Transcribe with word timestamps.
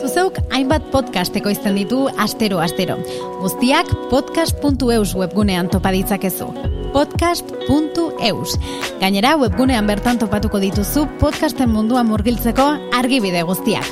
Zuzeuk 0.00 0.38
hainbat 0.54 0.86
podcast 0.92 1.36
ekoizten 1.36 1.76
ditu 1.78 2.06
astero 2.18 2.62
astero. 2.64 2.96
Guztiak 3.42 3.90
podcast.eus 4.10 5.14
webgunean 5.18 5.68
topa 5.68 5.92
ditzakezu. 5.92 6.48
podcast.eus. 6.92 8.56
Gainera 9.00 9.36
webgunean 9.36 9.86
bertan 9.86 10.18
topatuko 10.18 10.58
dituzu 10.58 11.06
podcasten 11.20 11.70
mundua 11.70 12.02
murgiltzeko 12.02 12.66
argibide 12.96 13.42
guztiak. 13.42 13.86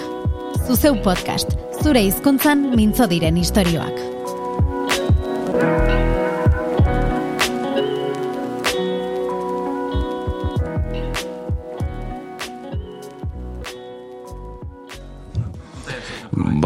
Zuzeu 0.66 0.96
podcast, 1.04 1.52
zure 1.82 2.02
hizkuntzan 2.08 2.70
mintzo 2.74 3.06
diren 3.06 3.36
istorioak. 3.36 4.15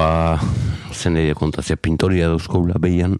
Ba, 0.00 0.40
zen 0.95 1.18
edo 1.20 1.34
kontazia, 1.36 1.77
pintoria 1.77 2.28
dauzkoula 2.30 2.78
behian, 2.80 3.18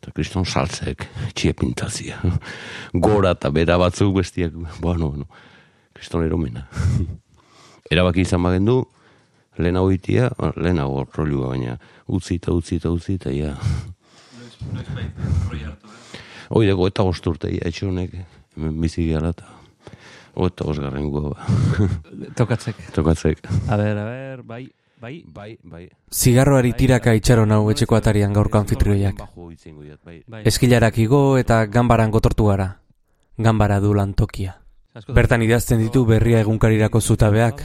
eta 0.00 0.12
kriston 0.16 0.44
saltzek, 0.44 1.06
txie 1.36 1.54
pintazia. 1.56 2.18
Gora 3.06 3.32
eta 3.36 3.50
bera 3.54 3.78
batzuk 3.80 4.18
bestiak, 4.18 4.56
bueno, 4.80 5.10
bueno, 5.10 5.28
kriston 5.96 6.26
eromena. 6.26 6.66
Erabaki 7.90 8.24
izan 8.26 8.44
bagen 8.44 8.68
du, 8.68 8.76
lehen 9.60 9.78
hau 9.80 9.86
itia, 9.92 10.28
lehen 10.56 10.82
hau 10.82 11.06
rolua 11.16 11.54
baina, 11.54 11.78
utzi 12.08 12.36
eta 12.40 12.52
utzi 12.56 12.80
eta 12.80 12.92
utzi 12.92 13.16
eta 13.16 13.32
ja. 13.34 13.54
Hoi 16.50 16.66
dago, 16.66 16.88
eta 16.90 17.06
gosturte, 17.06 17.48
ja, 17.54 17.64
etxe 17.70 17.86
honek, 17.88 18.18
hemen 18.58 18.76
bizi 18.82 19.06
gara 19.08 19.32
eta, 19.32 19.48
eta 20.36 20.68
gosgarren 20.68 21.08
goa. 21.14 21.48
Tokatzek. 22.38 22.84
Tokatzek. 22.96 23.46
A 23.70 23.80
ber, 23.80 23.96
a 23.96 24.04
ber, 24.10 24.44
bai, 24.44 24.64
bai. 25.00 25.24
Bai, 25.26 25.58
bai. 25.62 25.88
Zigarroari 26.10 26.72
tiraka 26.76 27.14
itxaron 27.16 27.52
hau 27.52 27.70
etxeko 27.72 27.96
atarian 27.96 28.32
gaurko 28.32 28.58
anfitrioiak. 28.58 29.16
Bai. 30.04 30.22
bai. 30.26 30.42
Eskilarak 30.44 30.98
igo 30.98 31.38
eta 31.38 31.64
ganbaran 31.66 32.10
gotortu 32.10 32.46
gara. 32.52 32.70
Ganbara 33.38 33.80
du 33.80 33.94
lantokia. 33.94 34.60
Bertan 35.14 35.42
idazten 35.46 35.78
ditu 35.78 36.02
berria 36.04 36.40
egunkarirako 36.42 37.00
zutabeak, 37.00 37.62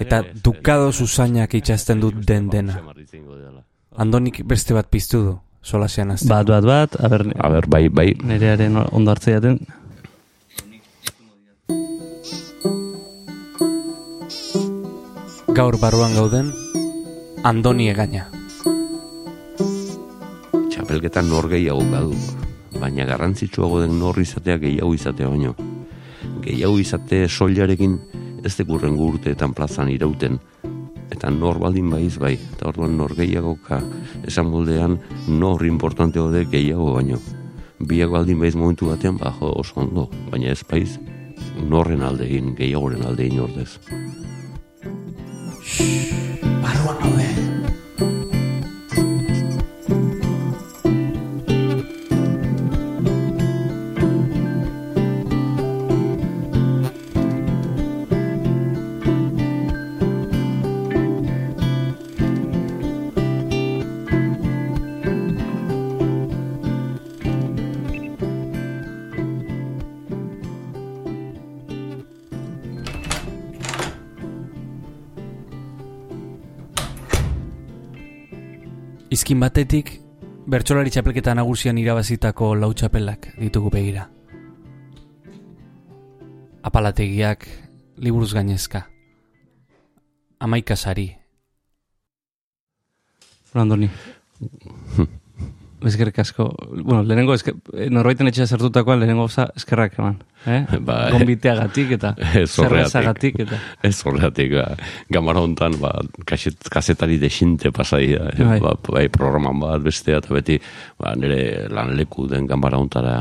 eta 0.00 0.22
dukado 0.42 0.88
zuzainak 0.92 1.52
itxazten 1.54 2.00
dut 2.00 2.22
den 2.26 2.48
dena. 2.48 2.78
Andonik 3.96 4.40
beste 4.44 4.74
bat 4.74 4.88
piztu 4.88 5.20
du, 5.22 5.34
solasean 5.60 6.14
azte. 6.14 6.28
Bat, 6.32 6.48
bat, 6.48 6.64
bat, 6.64 6.96
a 6.96 7.08
ber, 7.12 7.26
A 7.36 7.50
ber, 7.52 7.68
bai, 7.68 7.88
bai. 7.88 8.14
nerearen 8.24 8.76
ondo 8.90 9.10
hartzea 9.10 9.40
Gaur 15.56 15.78
barruan 15.80 16.12
gauden, 16.12 16.50
Andoni 17.48 17.86
egaina. 17.88 18.26
Txapelketan 20.68 21.30
nor 21.32 21.48
gehiago 21.48 21.80
badu. 21.88 22.18
Baina 22.76 23.06
garrantzitsuago 23.08 23.78
den 23.80 23.94
nor 23.96 24.20
izatea 24.20 24.58
gehiago 24.60 24.92
izatea 24.92 25.30
baino. 25.32 25.54
Gehiago 26.44 26.76
izate 26.82 27.22
soilarekin 27.24 27.96
ez 28.44 28.52
dekurren 28.58 29.00
urteetan 29.00 29.56
plazan 29.56 29.88
irauten. 29.94 30.36
Eta 31.08 31.32
nor 31.32 31.62
baldin 31.64 31.88
baiz 31.88 32.18
bai. 32.20 32.34
Eta 32.36 32.68
orduan 32.74 32.98
nor 33.00 33.16
gehiagoka 33.16 33.80
esan 34.28 34.52
moldean 34.52 35.00
nor 35.40 35.64
importante 35.64 36.20
de 36.36 36.44
gehiago 36.52 36.92
baino. 36.98 37.16
Biak 37.80 38.12
baldin 38.12 38.44
baiz 38.44 38.52
momentu 38.60 38.92
batean 38.92 39.16
bajo 39.16 39.56
oso 39.56 39.80
ondo. 39.80 40.10
Baina 40.28 40.52
ez 40.52 40.60
baiz 40.68 40.98
norren 41.64 42.04
aldein, 42.04 42.52
gehiagoren 42.60 43.08
aldein 43.08 43.40
ordez. 43.40 43.70
Barruan 46.62 46.98
gaude. 47.02 47.35
Izkin 79.16 79.38
batetik, 79.40 79.94
bertsolari 80.44 80.90
txapelketa 80.92 81.32
nagusian 81.38 81.78
irabazitako 81.80 82.50
lau 82.60 82.68
txapelak 82.76 83.30
ditugu 83.40 83.70
begira. 83.72 84.02
Apalategiak, 86.68 87.46
liburuz 87.96 88.34
gainezka. 88.36 88.82
Amaika 90.44 90.76
sari. 90.76 91.06
Andoni. 93.56 93.88
Eskerrik 95.84 96.18
asko. 96.18 96.46
Bueno, 96.82 97.02
lehenengo, 97.04 97.34
eske, 97.36 97.52
eh, 97.76 97.90
norbaiten 97.92 98.26
etxea 98.30 98.46
zertutakoa, 98.46 98.96
lehenengo 98.96 99.26
gauza 99.26 99.48
eskerrak 99.56 99.98
eman. 99.98 100.16
Eh? 100.46 100.62
Bai. 100.88 101.10
Gombiteagatik 101.12 101.90
eta 101.98 102.14
Ez 102.18 102.54
horregatik. 102.58 102.62
zerrezagatik 102.62 103.40
eta... 103.44 103.58
Ez 103.84 103.96
horregatik, 104.06 104.54
ba, 104.56 104.68
gamara 105.12 105.42
hontan, 105.44 105.76
ba, 105.82 105.90
kaset, 106.24 106.56
kasetari 106.72 107.18
desinte 107.20 107.72
pasaia, 107.76 108.30
eh, 108.32 108.44
Bai. 108.44 108.60
ba, 108.64 108.72
bai, 108.88 109.08
programan 109.12 109.60
bat 109.60 109.82
bestea, 109.84 110.22
eta 110.22 110.32
beti, 110.34 110.56
ba, 110.98 111.12
nire 111.18 111.66
lan 111.68 111.92
leku 111.98 112.24
den 112.30 112.46
gamara 112.48 112.78
hontara 112.80 113.16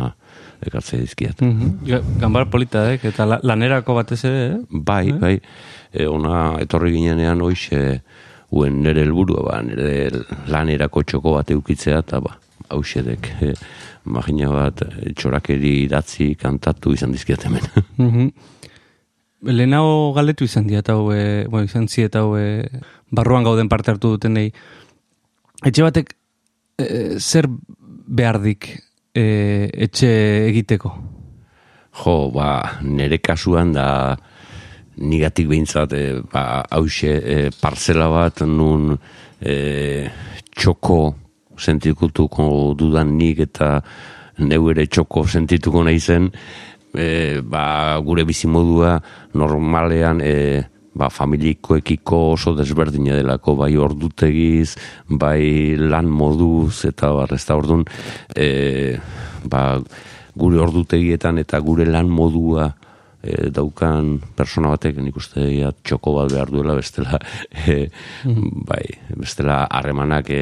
ekartzea 0.66 1.02
dizkiat. 1.04 1.42
Mhm. 1.44 1.74
Ja, 1.86 2.00
Ganbar 2.22 2.48
polita, 2.50 2.86
eh? 2.94 3.00
eta 3.04 3.26
la- 3.28 3.42
lanerako 3.44 3.94
batez 4.00 4.22
ere, 4.26 4.46
eh? 4.54 4.62
Bai, 4.70 5.12
bai, 5.12 5.36
e, 5.92 6.08
ona 6.08 6.56
etorri 6.64 6.94
ginenean 6.96 7.42
hoize, 7.44 8.00
uen 8.56 8.80
nire 8.86 9.04
helburua, 9.04 9.44
ba, 9.50 9.60
nire 9.66 10.24
lanerako 10.48 11.04
txoko 11.04 11.36
bat 11.36 11.52
eukitzea, 11.52 12.00
eta 12.06 12.22
ba, 12.24 12.38
hausedek, 12.70 13.30
e, 13.42 13.54
magina 14.06 14.52
bat, 14.54 14.84
txorakeri 15.16 15.84
idatzi 15.86 16.34
kantatu 16.40 16.94
izan 16.94 17.16
dizkiat 17.16 17.48
hemen. 17.50 17.66
Mhm. 18.06 18.30
Lehenago 19.46 20.14
galdetu 20.16 20.46
izan 20.48 20.66
diat 20.66 20.88
hau, 20.90 21.12
e, 21.14 21.46
bueno, 21.52 21.68
izan 21.70 21.86
ziet 21.88 22.16
hau, 22.18 22.34
e, 22.40 22.66
barruan 23.14 23.46
gauden 23.46 23.70
parte 23.70 23.92
hartu 23.92 24.16
dutenei. 24.16 24.48
Etxe 25.62 25.84
batek 25.86 26.16
e, 26.82 26.88
zer 27.20 27.48
behardik 28.08 28.72
e, 29.14 29.26
etxe 29.88 30.10
egiteko? 30.50 30.94
Jo, 32.02 32.16
ba, 32.34 32.80
nire 32.84 33.20
kasuan 33.24 33.76
da 33.76 33.88
nigatik 34.98 35.48
behintzat, 35.52 35.94
e, 35.94 36.22
ba, 36.32 36.64
hause 36.72 37.14
e, 37.20 37.38
parcela 37.62 38.10
bat 38.12 38.42
nun 38.50 38.96
e, 39.40 39.56
txoko 40.56 41.00
sentituko 41.58 42.74
dudan 42.78 43.16
nik 43.18 43.40
eta 43.48 43.80
neu 44.40 44.70
ere 44.72 44.86
txoko 44.88 45.26
sentituko 45.28 45.84
nahi 45.84 46.00
zen, 46.00 46.30
e, 46.96 47.42
ba, 47.42 47.98
gure 48.04 48.26
bizimodua 48.28 48.98
normalean 49.34 50.22
e, 50.24 50.36
ba, 50.96 51.10
familikoekiko 51.12 52.22
oso 52.34 52.56
desberdina 52.56 53.16
delako, 53.20 53.56
bai 53.60 53.74
ordutegiz, 53.78 54.76
bai 55.08 55.76
lan 55.80 56.10
moduz, 56.12 56.86
eta 56.88 57.12
bar, 57.16 57.36
ez 57.36 57.44
da 57.48 57.60
orduan, 57.60 57.86
e, 58.36 58.96
ba, 59.52 59.80
gure 60.36 60.60
ordutegietan 60.64 61.40
eta 61.40 61.60
gure 61.64 61.88
lan 61.88 62.12
modua 62.12 62.74
e, 63.26 63.50
daukan 63.54 64.20
persona 64.38 64.72
batek 64.76 65.00
nik 65.02 65.18
uste 65.18 65.44
ja, 65.50 65.72
txoko 65.74 66.16
bat 66.20 66.32
behar 66.32 66.52
duela 66.54 66.76
bestela 66.78 67.20
e, 67.66 67.88
bai, 68.70 68.84
bestela 69.18 69.64
harremanak 69.66 70.30
e, 70.30 70.42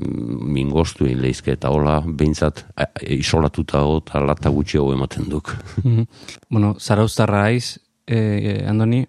mingostu 0.00 1.08
egin 1.08 1.20
lehizke 1.22 1.54
eta 1.54 1.72
hola 1.74 2.00
behintzat 2.04 2.64
e, 2.74 2.88
isolatuta 3.18 3.84
eta 3.98 4.24
lata 4.24 4.52
gutxiago 4.54 4.92
ematen 4.94 5.28
duk. 5.28 5.54
Mhm. 5.82 6.08
bueno, 6.48 6.74
zarauztarra 6.80 7.44
aiz, 7.50 7.78
e, 8.06 8.16
e, 8.16 8.56
Andoni, 8.68 9.04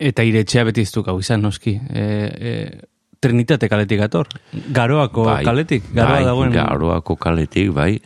eta 0.00 0.24
iretxea 0.24 0.64
beti 0.68 0.84
iztuk 0.86 1.08
hau 1.08 1.18
izan, 1.20 1.42
noski. 1.44 1.76
E, 1.88 2.04
e, 2.04 2.54
Trinitate 3.20 3.68
kaletik 3.68 4.00
ator. 4.00 4.30
Garoako 4.72 5.26
kaletik. 5.44 5.90
Garoa 5.92 6.14
bai, 6.14 6.24
dagoen. 6.24 6.54
Garoako 6.56 7.18
kaletik, 7.20 7.68
bai. 7.76 7.98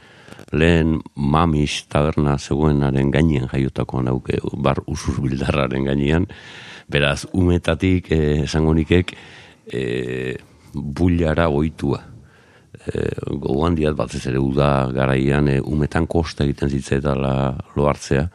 Lehen 0.54 1.00
mamis 1.16 1.84
taberna 1.90 2.36
zegoenaren 2.38 3.10
gainean 3.10 3.48
jaiotako 3.52 4.02
nauke, 4.06 4.38
bar 4.56 4.82
usuz 4.86 5.18
bildarraren 5.22 5.84
gainean. 5.90 6.26
Beraz, 6.90 7.24
umetatik, 7.32 8.10
eh, 8.12 8.42
esango 8.44 8.74
nikek, 8.74 9.14
eh, 9.72 10.36
bulara 10.74 11.48
oitua. 11.48 12.02
Eh, 12.84 13.16
gogoan 13.30 13.74
diat 13.74 13.94
batez 13.96 14.26
ere 14.28 14.38
uda 14.38 14.90
garaian 14.92 15.48
eh, 15.48 15.60
umetan 15.62 16.06
kosta 16.06 16.44
egiten 16.44 16.68
zitzaetala 16.68 17.30
lo 17.76 17.86
hartzea 17.88 18.26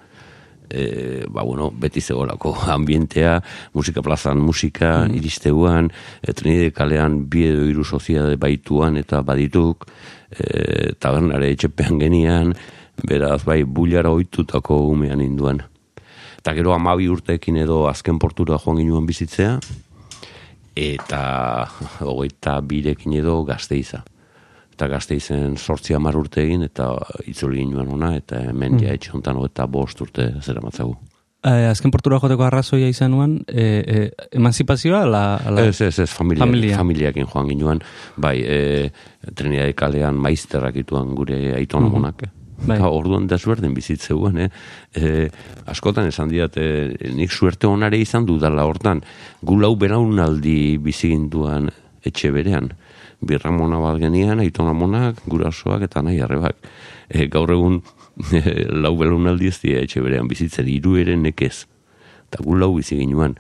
e, 0.70 1.26
ba, 1.28 1.44
bueno, 1.44 1.72
beti 1.72 2.02
zegoelako 2.02 2.56
ambientea, 2.78 3.40
musika 3.74 4.02
plazan 4.02 4.40
musika, 4.40 5.06
mm. 5.08 5.16
iristeuan, 5.16 5.90
e, 6.22 6.34
trinide 6.34 6.72
kalean 6.72 7.24
bi 7.30 7.48
edo 7.50 7.66
iru 7.70 7.84
soziade 7.84 8.38
baituan 8.38 8.98
eta 8.98 9.22
badituk, 9.26 9.90
e, 10.32 10.94
tabernare 11.00 11.52
etxepean 11.56 12.00
genian, 12.04 12.54
beraz, 13.08 13.44
bai, 13.48 13.64
bulara 13.64 14.12
oitutako 14.12 14.84
umean 14.92 15.22
induan. 15.26 15.64
Eta 16.40 16.54
gero 16.56 16.74
amabi 16.74 17.10
urteekin 17.12 17.58
edo 17.60 17.88
azken 17.90 18.20
portura 18.20 18.60
joan 18.60 18.80
ginuan 18.80 19.08
bizitzea, 19.10 19.58
eta 20.80 21.22
hogeita 22.08 22.60
birekin 22.62 23.18
edo 23.20 23.42
gazteiza 23.44 24.06
eta 24.80 24.88
gazte 24.88 25.18
izen 25.20 25.58
sortzi 25.60 25.92
amar 25.92 26.16
urte 26.16 26.40
egin, 26.46 26.64
eta 26.64 26.94
itzuli 27.28 27.60
ginoen 27.60 27.92
ona, 27.98 28.14
eta 28.16 28.40
hemen 28.48 28.78
mm. 28.78 28.86
ja 28.86 28.96
etxe 28.96 29.12
honetan 29.12 29.42
eta 29.44 29.68
bost 29.68 30.00
urte 30.06 30.32
zera 30.40 30.64
matzagu. 30.64 30.96
Eh, 31.44 31.68
azken 31.68 31.92
portura 31.92 32.20
joteko 32.20 32.46
arrazoia 32.48 32.88
izan 32.92 33.12
nuen, 33.12 33.38
eh, 33.48 33.84
eh, 33.84 34.08
emanzipazioa? 34.40 35.06
La, 35.08 35.24
la... 35.52 35.68
Ez, 35.68 35.82
ez, 35.84 36.00
ez, 36.00 36.10
familia, 36.12 36.46
familia. 36.46 36.80
familiakin 36.80 37.28
joan 37.28 37.52
ginoen, 37.52 37.84
bai, 38.16 38.38
eh, 38.44 38.90
trenia 39.36 39.68
kalean 39.76 40.20
maizterrak 40.20 40.80
ituan 40.80 41.16
gure 41.16 41.40
aitonamonak, 41.60 42.28
mm 42.28 42.36
Bai. 42.60 42.76
orduan 42.84 43.24
da 43.24 43.38
suerten 43.40 43.72
bizitzeuan, 43.72 44.36
eh? 44.44 44.50
E, 44.92 45.30
askotan 45.72 46.10
esan 46.10 46.28
diat, 46.28 46.58
e, 46.60 46.90
nik 47.16 47.32
suerte 47.32 47.70
onare 47.72 47.96
izan 48.04 48.26
dudala 48.28 48.66
hortan, 48.68 49.00
gulau 49.40 49.70
beraunaldi 49.80 50.76
biziginduan 50.84 51.70
etxe 52.04 52.34
berean 52.36 52.68
birramona 53.22 53.80
bat 53.80 54.00
genian, 54.00 54.40
aiton 54.40 54.70
amonak, 54.72 55.20
gurasoak 55.28 55.84
eta 55.88 56.04
nahi 56.06 56.22
arrebak. 56.24 56.58
E, 57.10 57.28
gaur 57.32 57.52
egun 57.52 57.82
e, 58.34 58.66
lau 58.72 58.96
belunaldi 59.00 59.50
ez 59.52 59.58
dira 59.64 59.84
etxe 59.84 60.04
berean 60.04 60.30
bizitzer, 60.30 60.68
iru 60.68 60.96
ere 61.02 61.18
nekez. 61.20 61.66
Eta 62.30 62.44
gu 62.46 62.56
lau 62.60 62.72
bizi 62.78 63.00
ginuan. 63.00 63.36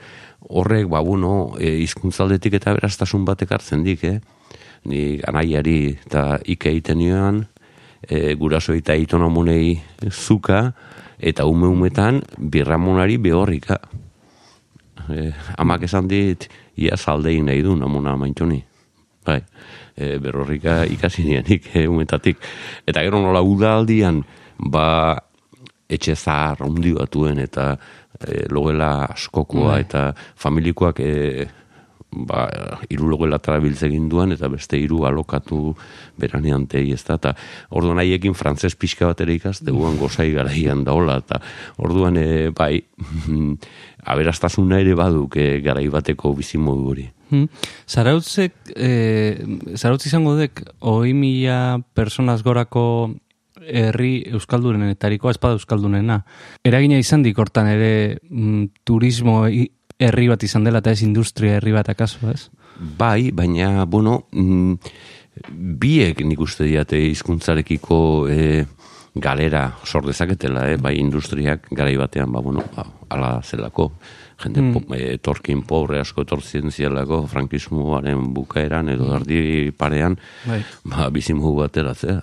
Horrek, 0.49 0.89
ba, 0.91 1.01
bueno, 1.05 1.55
e, 1.59 1.77
izkuntzaldetik 1.85 2.57
eta 2.59 2.75
beraztasun 2.77 3.25
batek 3.27 3.55
hartzen 3.55 3.85
dik, 3.85 4.03
eh? 4.03 4.19
Ni 4.89 5.19
anaiari 5.27 5.95
eta 6.05 6.39
ike 6.47 6.71
egiten 6.71 6.99
nioan, 7.01 7.43
e, 8.01 8.35
guraso 8.39 8.75
eta 8.75 8.95
aiton 8.95 9.23
amonei 9.27 9.77
zuka, 10.09 10.71
eta 11.19 11.45
ume 11.45 11.67
umetan 11.67 12.23
birramonari 12.39 13.19
behorrika. 13.19 13.81
E, 15.09 15.29
amak 15.59 15.85
esan 15.87 16.07
dit, 16.07 16.47
ia 16.79 16.97
zaldein 16.97 17.51
nahi 17.51 17.63
du, 17.63 17.75
namuna 17.75 18.15
maintoni 18.15 18.63
bai, 19.25 19.39
e, 19.95 20.17
berrorrika 20.21 20.83
ikasi 20.89 21.25
nianik 21.27 21.69
e, 21.75 21.87
umetatik. 21.87 22.37
Eta 22.87 23.03
gero 23.05 23.21
nola 23.21 23.41
udaldian, 23.45 24.23
ba, 24.59 25.17
etxe 25.89 26.15
zahar 26.15 26.61
ondi 26.65 26.93
batuen 26.93 27.39
eta 27.41 27.71
e, 28.19 28.45
logela 28.53 29.05
askokoa 29.09 29.73
bai. 29.73 29.81
eta 29.87 30.03
familikoak 30.37 31.01
e, 31.01 31.47
ba, 32.11 32.45
iru 32.89 33.09
logela 33.09 33.39
tarabiltze 33.41 33.89
duan 34.09 34.33
eta 34.33 34.49
beste 34.49 34.77
iru 34.77 35.03
alokatu 35.05 35.75
beranean 36.17 36.67
tegi 36.67 36.93
ez 36.93 37.03
da. 37.03 37.15
Eta 37.15 37.35
orduan 37.69 37.99
haiekin 37.99 38.33
frantzes 38.33 38.75
pixka 38.75 39.09
bat 39.09 39.21
ere 39.21 39.33
ikazte 39.33 39.71
guan 39.71 39.97
gozai 39.97 40.31
garaian 40.33 40.83
daola 40.83 41.19
eta 41.23 41.41
orduan 41.77 42.17
e, 42.17 42.49
bai 42.49 42.81
aberastasuna 44.13 44.79
ere 44.79 44.95
baduk 44.95 45.37
e, 45.37 45.59
garai 45.65 45.87
bateko 45.89 46.33
bizimodu 46.33 46.93
hori. 46.93 47.09
Hmm. 47.29 47.45
Zarautzek, 47.85 48.55
e, 48.73 48.89
zarautz 49.77 50.05
izango 50.09 50.35
dek, 50.39 50.63
oi 50.81 51.13
mila 51.13 51.79
personaz 51.93 52.41
gorako 52.45 52.85
herri 53.59 54.23
euskaldunen 54.33 54.89
etariko 54.95 55.29
espada 55.29 55.57
euskaldunena. 55.59 56.23
Eragina 56.65 56.97
izan 56.97 57.23
dikortan 57.25 57.69
ere 57.69 57.91
mm, 58.29 58.63
turismo 58.87 59.43
herri 59.45 60.27
bat 60.31 60.43
izan 60.47 60.65
dela 60.65 60.81
eta 60.81 60.95
ez 60.95 61.03
industria 61.05 61.59
herri 61.59 61.75
bat 61.75 61.91
akaso, 61.91 62.31
ez? 62.31 62.49
Bai, 62.97 63.31
baina, 63.35 63.85
bueno, 63.85 64.23
mm, 64.31 64.75
biek 65.79 66.23
nik 66.25 66.39
uste 66.41 66.65
diate 66.65 66.99
izkuntzarekiko 67.11 67.99
e, 68.31 68.65
galera 69.19 69.67
sor 69.83 70.07
dezaketela, 70.07 70.69
eh? 70.71 70.77
bai 70.81 70.95
industriak 70.99 71.67
garai 71.75 71.97
batean, 71.99 72.31
ba, 72.31 72.41
bueno, 72.41 72.63
ba, 72.75 72.85
ala 73.09 73.39
zelako 73.43 73.91
jende 74.43 74.61
mm. 74.61 74.73
po, 74.73 74.95
e, 74.95 75.17
torkin 75.17 75.63
pobre 75.67 75.99
asko 75.99 76.23
etortzen 76.23 76.71
zielako 76.71 77.25
frankismoaren 77.27 78.29
bukaeran 78.33 78.89
edo 78.89 79.11
hmm. 79.11 79.75
parean 79.77 80.17
bai. 80.47 80.61
ba, 80.83 81.09
bizimu 81.11 81.55
bateratzea 81.57 82.21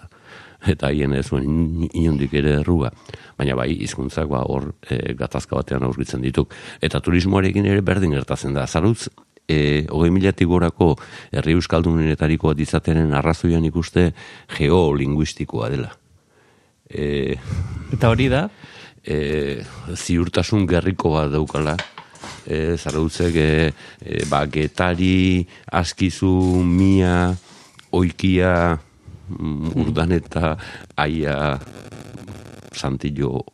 eta 0.66 0.90
hien 0.90 1.12
ez 1.14 1.26
zuen 1.28 1.86
inondik 1.92 2.32
ere 2.34 2.56
erruga. 2.60 2.90
Baina 3.38 3.54
bai, 3.54 3.68
hizkuntzak 3.84 4.26
ba, 4.30 4.40
hor 4.48 4.72
e, 4.88 5.14
gatazka 5.14 5.54
batean 5.54 5.84
aurkitzen 5.86 6.24
dituk. 6.24 6.54
Eta 6.82 6.98
turismoarekin 7.04 7.68
ere 7.70 7.84
berdin 7.86 8.16
gertatzen 8.16 8.56
da. 8.56 8.66
Zarutz, 8.66 9.06
e, 9.46 9.86
hogei 9.92 10.10
milatik 10.10 10.48
gorako 10.50 10.94
herri 11.30 11.54
euskaldunenetariko 11.54 12.54
dizatenen 12.58 13.14
arrazoian 13.14 13.68
ikuste 13.68 14.08
geolinguistikoa 14.56 15.70
dela. 15.70 15.92
E, 16.90 17.36
eta 17.94 18.10
hori 18.10 18.30
da? 18.32 18.46
E, 19.06 19.62
ziurtasun 19.94 20.66
gerriko 20.66 21.14
bat 21.14 21.30
daukala 21.30 21.76
e, 22.46 22.76
zarautzek 22.76 23.36
e, 23.36 23.50
e, 24.00 24.22
ba, 24.30 24.44
getari, 24.46 25.46
askizu, 25.72 26.62
mia, 26.64 27.34
oikia, 27.92 28.78
mm, 29.28 29.74
urdan 29.82 30.16
eta 30.16 30.56
aia 30.96 31.58
santillo 32.76 33.44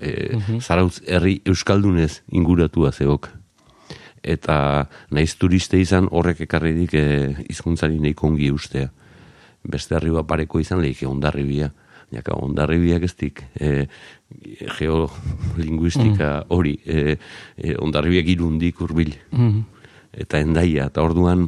e, 0.00 0.36
mm 0.36 0.60
zarautz 0.60 1.00
herri 1.06 1.40
euskaldunez 1.46 2.22
inguratua 2.32 2.92
zeok. 2.92 3.30
Eta 4.22 4.88
naiz 5.14 5.34
turiste 5.38 5.78
izan 5.80 6.08
horrek 6.10 6.42
ekarridik 6.46 6.94
e, 6.94 7.04
izkuntzari 7.48 8.00
nahi 8.02 8.14
kongi 8.14 8.50
ustea. 8.50 8.90
Beste 9.68 9.94
arriba 9.94 10.24
pareko 10.26 10.60
izan 10.60 10.82
lehike 10.82 11.06
ondarribia. 11.06 11.70
Jaka 12.14 12.38
ondarribiak 12.40 13.04
ez 13.04 13.14
dik, 13.20 13.42
e, 13.60 13.86
geolinguistika 14.78 16.30
mm. 16.38 16.46
hori, 16.56 16.78
e, 16.86 17.16
e, 17.56 17.74
ondarribiak 17.76 18.30
irundik 18.32 18.80
urbil. 18.84 19.12
Mm. 19.32 19.64
Eta 20.24 20.40
endaia, 20.40 20.88
eta 20.88 21.04
orduan, 21.04 21.46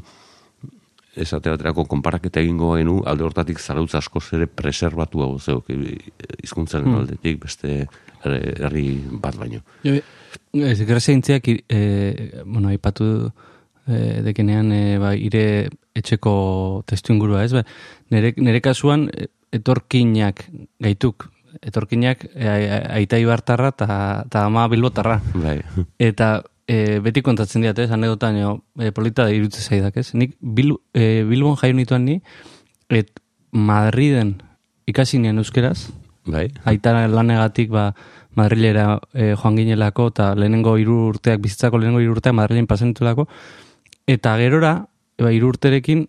esate 1.17 1.51
baterako 1.51 1.87
konparaketa 1.91 2.43
egingo 2.45 2.75
genu, 2.77 3.01
alde 3.09 3.25
hortatik 3.27 3.59
zarautza 3.59 3.99
asko 3.99 4.21
zere 4.21 4.47
preserbatu 4.47 5.25
hau 5.25 5.33
zeok, 5.39 5.73
e, 5.73 5.97
izkuntzaren 6.45 6.91
mm. 6.91 7.01
aldetik, 7.01 7.41
beste 7.47 7.87
herri 8.25 8.87
bat 9.23 9.37
baino. 9.41 9.63
Jo, 9.85 9.97
ez, 10.61 10.81
grazia 10.85 11.41
e, 11.41 12.43
bueno, 12.45 12.73
ipatu 12.73 13.31
e, 13.87 14.23
dekenean, 14.29 14.73
e, 14.73 14.99
ba, 14.99 15.15
ire 15.17 15.71
etxeko 15.97 16.85
testu 16.87 17.15
ingurua, 17.15 17.45
ez? 17.45 17.53
Ba, 17.57 17.65
nere, 18.11 18.35
nere 18.37 18.61
kasuan, 18.61 19.09
etorkinak 19.53 20.45
gaituk 20.83 21.29
etorkinak 21.67 22.25
e, 22.35 22.47
aita 23.01 23.19
ibartarra 23.19 23.73
eta 23.75 24.45
ama 24.45 24.69
bilbotarra. 24.71 25.21
Bai. 25.35 25.59
Eta 25.99 26.43
e, 26.71 27.01
beti 27.03 27.23
kontatzen 27.27 27.65
diat, 27.65 27.79
ez, 27.83 27.91
anedotan, 27.95 28.39
e, 28.79 28.91
polita 28.95 29.27
da 29.27 29.35
irutze 29.35 29.63
zaidak, 29.63 29.99
ez? 30.01 30.13
Nik 30.15 30.37
bil, 30.41 30.77
e, 30.95 31.25
bilbon 31.29 31.59
jaio 31.61 31.77
nituan 31.77 32.07
ni, 32.07 32.21
et 32.91 33.11
Madriden 33.51 34.37
ikasi 34.91 35.19
nien 35.23 35.39
euskeraz, 35.43 35.91
bai. 36.27 36.49
aita 36.71 36.95
lanegatik, 37.11 37.71
ba, 37.75 37.91
Madrilera 38.39 39.01
e, 39.13 39.33
joan 39.35 39.59
ginelako, 39.59 40.11
eta 40.15 40.31
lehenengo 40.39 40.77
iru 40.79 41.01
urteak, 41.11 41.43
bizitzako 41.43 41.81
lehenengo 41.83 42.05
iru 42.05 42.15
urteak 42.15 42.37
Madrilen 42.39 42.71
pasenitulako, 42.71 43.27
eta 44.07 44.37
gerora, 44.39 44.75
ba, 45.19 45.35
iru 45.35 45.51
urterekin, 45.51 46.07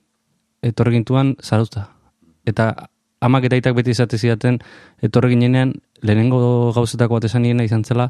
etorregintuan 0.62 1.36
zarauta. 1.42 1.88
Eta 2.46 2.70
amak 3.22 3.48
eta 3.50 3.60
itak 3.60 3.78
beti 3.78 3.94
izate 3.94 4.18
zidaten, 4.18 4.60
etorre 5.04 5.32
ginenean, 5.34 5.75
lehenengo 6.01 6.72
gauzetako 6.75 7.20
bat 7.20 7.30
esan 7.30 7.46
niena 7.46 7.66
izan 7.68 7.86
zela, 7.86 8.10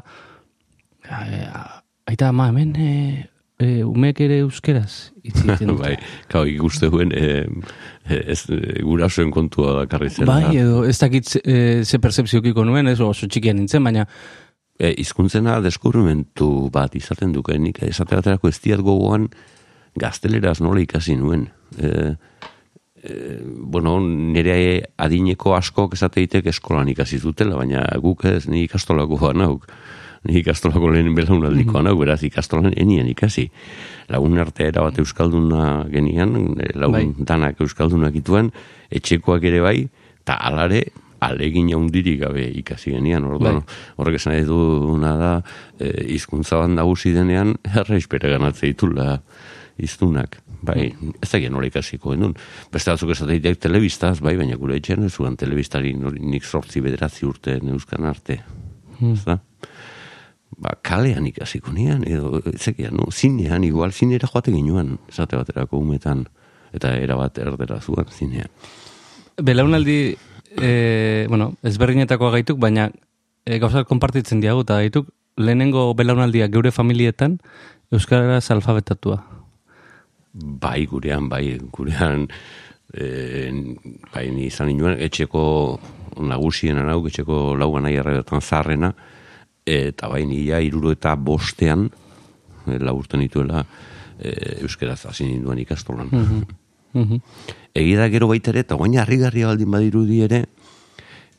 aita 2.08 2.28
ama, 2.30 2.48
hemen, 2.48 2.72
e, 2.76 2.92
e, 3.60 3.70
umeek 3.84 4.22
ere 4.24 4.40
euskeraz, 4.46 5.12
itzitzen 5.22 5.74
bai, 5.82 5.94
kau, 6.32 6.44
ikuste 6.48 6.88
duen, 6.92 7.12
e, 7.12 7.44
ez 8.08 8.40
gurasoen 8.80 9.30
kontua 9.34 9.76
da 9.80 9.86
karri 9.90 10.10
Bai, 10.26 10.56
edo, 10.56 10.82
ez 10.88 10.98
dakit 10.98 11.36
e, 11.44 11.84
ze 11.84 12.00
percepziokiko 12.02 12.64
nuen, 12.64 12.88
ez 12.88 13.00
oso 13.00 13.28
txikian 13.28 13.60
nintzen, 13.60 13.84
baina, 13.84 14.08
e, 14.78 14.94
izkuntzena 15.02 15.60
deskubrimentu 15.64 16.70
bat 16.72 16.96
izaten 16.98 17.34
dukenik, 17.36 17.82
esateaterako 17.86 18.50
ez 18.50 18.58
diat 18.64 18.82
gogoan 18.82 19.28
gazteleraz 19.98 20.60
nola 20.64 20.80
ikasi 20.82 21.16
nuen. 21.20 21.50
E, 21.76 22.14
e, 23.02 23.40
bueno, 23.44 24.00
nire 24.00 24.82
adineko 24.96 25.56
asko 25.56 25.88
esateite 25.92 26.42
eskolan 26.44 26.88
ikasi 26.88 27.18
zutela, 27.18 27.56
baina 27.56 27.84
guk 28.00 28.24
ez 28.24 28.46
ni 28.48 28.64
ikastolako 28.64 29.18
banauk. 29.20 29.66
Ni 30.24 30.38
ikastolako 30.38 30.92
lehen 30.94 31.14
belaunaldiko 31.14 31.80
mm 31.80 31.86
-hmm. 31.86 31.98
beraz 31.98 32.22
ikastolan 32.22 32.72
enien 32.76 33.08
ikasi. 33.08 33.50
Lagun 34.08 34.38
arte 34.38 34.70
bat 34.70 34.98
euskalduna 34.98 35.86
genian, 35.90 36.54
e, 36.60 36.78
lagun 36.78 36.92
bai. 37.14 37.26
danak 37.26 37.60
euskaldunak 37.60 38.14
ituen, 38.14 38.52
etxekoak 38.90 39.42
ere 39.44 39.60
bai, 39.60 39.88
eta 40.20 40.34
alare 40.34 40.84
alegin 41.22 41.70
jaundirik 41.70 42.20
gabe 42.20 42.44
ikasi 42.58 42.92
genian, 42.92 43.24
orduan, 43.24 43.62
Bai. 43.62 43.76
horrek 43.96 44.18
esan 44.18 44.34
nahi 44.34 44.44
duna 44.44 45.16
da, 45.16 45.32
e, 45.78 46.14
izkuntza 46.14 46.56
bat 46.56 46.70
nagusi 46.70 47.12
denean, 47.12 47.54
herra 47.74 47.96
ispere 47.96 48.30
ganatze 48.30 48.66
ditula 48.66 49.20
iztunak. 49.78 50.38
Bai, 50.62 50.92
ez 51.22 51.28
da 51.30 51.38
nola 51.50 51.66
ikasiko 51.66 52.12
genuen. 52.14 52.34
Beste 52.72 52.92
batzuk 52.92 53.10
esateitek 53.14 53.58
telebistaz, 53.62 54.20
bai, 54.22 54.36
baina 54.38 54.56
gure 54.56 54.76
etxean 54.78 55.04
ez 55.06 55.12
zuen 55.16 55.36
telebistari 55.36 55.94
nik 55.94 56.44
sortzi 56.44 56.80
bederatzi 56.80 57.26
urte 57.26 57.58
neuzkan 57.62 58.06
arte. 58.06 58.38
Ez 59.02 59.24
da? 59.26 59.38
Ba, 60.62 60.76
kalean 60.84 61.26
ikasiko 61.26 61.72
nian, 61.74 62.04
edo, 62.06 62.42
ezekian, 62.52 62.94
no, 62.94 63.08
zinean, 63.10 63.64
igual, 63.64 63.92
zinera 63.92 64.28
joate 64.30 64.52
ginuan, 64.54 64.98
esate 65.10 65.38
baterako 65.38 65.80
umetan, 65.80 66.26
eta 66.76 66.92
erabat 67.00 67.40
erdera 67.42 67.80
zuan, 67.80 68.06
zinean. 68.12 68.52
Belaunaldi, 69.42 69.96
e, 70.60 71.26
bueno, 71.32 71.54
ezberdinetakoa 71.66 72.30
gaituk, 72.36 72.60
baina 72.62 72.90
e, 73.46 73.58
gauzak 73.58 73.88
konpartitzen 73.88 74.44
diagu, 74.44 74.62
eta 74.62 74.78
gaituk 74.78 75.10
lehenengo 75.36 75.88
belaunaldia 75.96 76.48
geure 76.52 76.70
familietan 76.70 77.38
Euskaraz 77.92 78.50
alfabetatua. 78.50 79.22
Bai, 80.32 80.86
gurean, 80.86 81.28
bai, 81.28 81.58
gurean, 81.70 82.26
e, 82.92 83.50
bai, 84.14 84.30
ni 84.32 84.46
izan 84.48 84.70
nioen, 84.72 84.96
etxeko 85.04 85.42
nagusien 86.24 86.80
arau, 86.80 87.02
etxeko 87.08 87.52
lauan 87.60 87.84
nahi 87.84 87.98
erretan 88.00 88.40
zarrena, 88.40 88.92
eta 89.68 90.08
bai, 90.08 90.24
ni 90.26 90.40
ja, 90.46 90.60
iruro 90.64 90.92
eta 90.94 91.14
bostean, 91.20 91.90
e, 92.64 92.78
laburten 92.80 93.20
dituela, 93.20 93.64
e, 94.18 94.32
euskeraz 94.64 95.02
hasi 95.10 95.28
ninduen 95.28 95.60
ikastolan. 95.66 96.08
Mhm. 96.92 97.20
Egi 97.72 97.94
da 97.96 98.08
gero 98.12 98.28
baita 98.28 98.50
ere, 98.52 98.66
eta 98.66 98.76
guaina 98.76 99.02
harrigarria 99.02 99.48
baldin 99.48 99.70
badirudi 99.70 100.20
ere, 100.24 100.44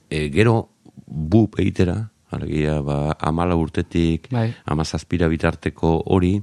e, 0.10 0.30
gero 0.34 0.70
bup 1.06 1.60
eitera, 1.62 2.12
alegia, 2.34 2.80
ba, 2.82 3.16
amala 3.22 3.56
urtetik, 3.58 4.30
Bai. 4.34 4.52
amazazpira 4.66 5.28
bitarteko 5.30 6.04
hori, 6.14 6.40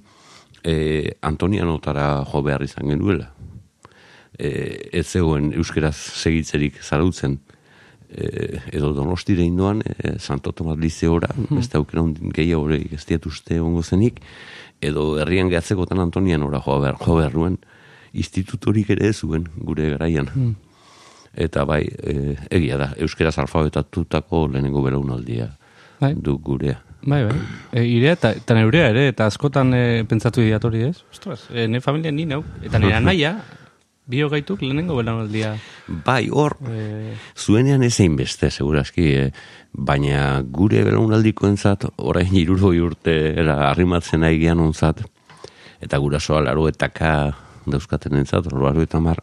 e, 0.65 1.17
Antonianotara 1.23 2.25
jo 2.31 2.43
behar 2.43 2.63
izan 2.65 2.91
genuela. 2.91 3.31
E, 4.39 4.91
ez 4.93 5.07
zegoen 5.07 5.53
euskeraz 5.57 5.97
segitzerik 5.97 6.81
zarautzen, 6.83 7.39
e, 8.11 8.61
edo 8.73 8.93
donostire 8.97 9.45
indoan, 9.45 9.83
e, 9.85 10.19
Santo 10.19 10.53
Tomas 10.53 10.79
Liceora, 10.79 11.31
beste 11.51 11.79
aukera 11.79 12.03
hondin 12.03 12.33
gehiago 12.35 12.69
hori 12.69 12.87
ez 12.93 13.05
diat 13.09 13.27
uste 13.27 13.61
ongo 13.61 13.83
zenik, 13.83 14.21
edo 14.81 15.19
herrian 15.21 15.51
gehatzekotan 15.53 16.01
Antonianora 16.01 16.63
jo 16.65 16.81
behar, 16.81 16.99
jo 17.01 17.17
behar 17.21 17.37
nuen, 17.37 17.59
institutorik 18.13 18.91
ere 18.91 19.13
zuen 19.13 19.47
gure 19.57 19.91
garaian. 19.93 20.31
Eta 21.39 21.65
bai, 21.65 21.85
e, 21.87 22.37
egia 22.51 22.79
da, 22.81 22.93
euskeraz 22.99 23.37
alfabetatutako 23.39 24.49
lehenengo 24.51 24.83
belaunaldia 24.83 25.53
Bai. 26.01 26.15
du 26.17 26.39
gurea. 26.43 26.81
Bai, 27.03 27.23
bai. 27.25 27.39
E, 27.73 27.85
irea 27.89 28.13
eta, 28.19 28.35
eta 28.37 28.55
neurea 28.59 28.91
ere, 28.93 29.07
eta 29.13 29.27
askotan 29.31 29.73
e, 29.75 29.85
pentsatu 30.09 30.45
diat 30.45 30.65
hori 30.65 30.85
ez? 30.91 30.99
Ostras, 31.13 31.47
e, 31.53 31.67
ne 31.69 31.81
familia 31.81 32.13
ni 32.13 32.27
neu. 32.29 32.45
Eta 32.63 32.81
nire 32.83 32.99
anaia, 33.01 33.39
bio 34.11 34.29
gaituk 34.29 34.63
lehenengo 34.63 34.97
belaunaldia. 34.99 35.55
Bai, 36.05 36.29
hor, 36.31 36.57
E, 36.71 37.15
zuenean 37.37 37.83
ezein 37.87 38.17
beste, 38.19 38.51
segurazki, 38.51 39.07
eh, 39.17 39.31
baina 39.73 40.43
gure 40.43 40.83
belaunaldiko 40.87 41.49
entzat, 41.49 41.87
orain 41.97 42.35
iruroi 42.37 42.79
urte 42.85 43.17
era 43.39 43.71
arrimatzen 43.71 44.25
nahi 44.25 44.41
gehan 44.43 44.61
ontzat, 44.61 45.05
eta 45.81 45.99
gurasoa 45.99 46.43
laro 46.45 46.67
etaka 46.69 47.13
dauzkaten 47.71 48.19
entzat, 48.19 48.51
laro 48.53 48.83
eta 48.83 49.01
mar, 49.01 49.23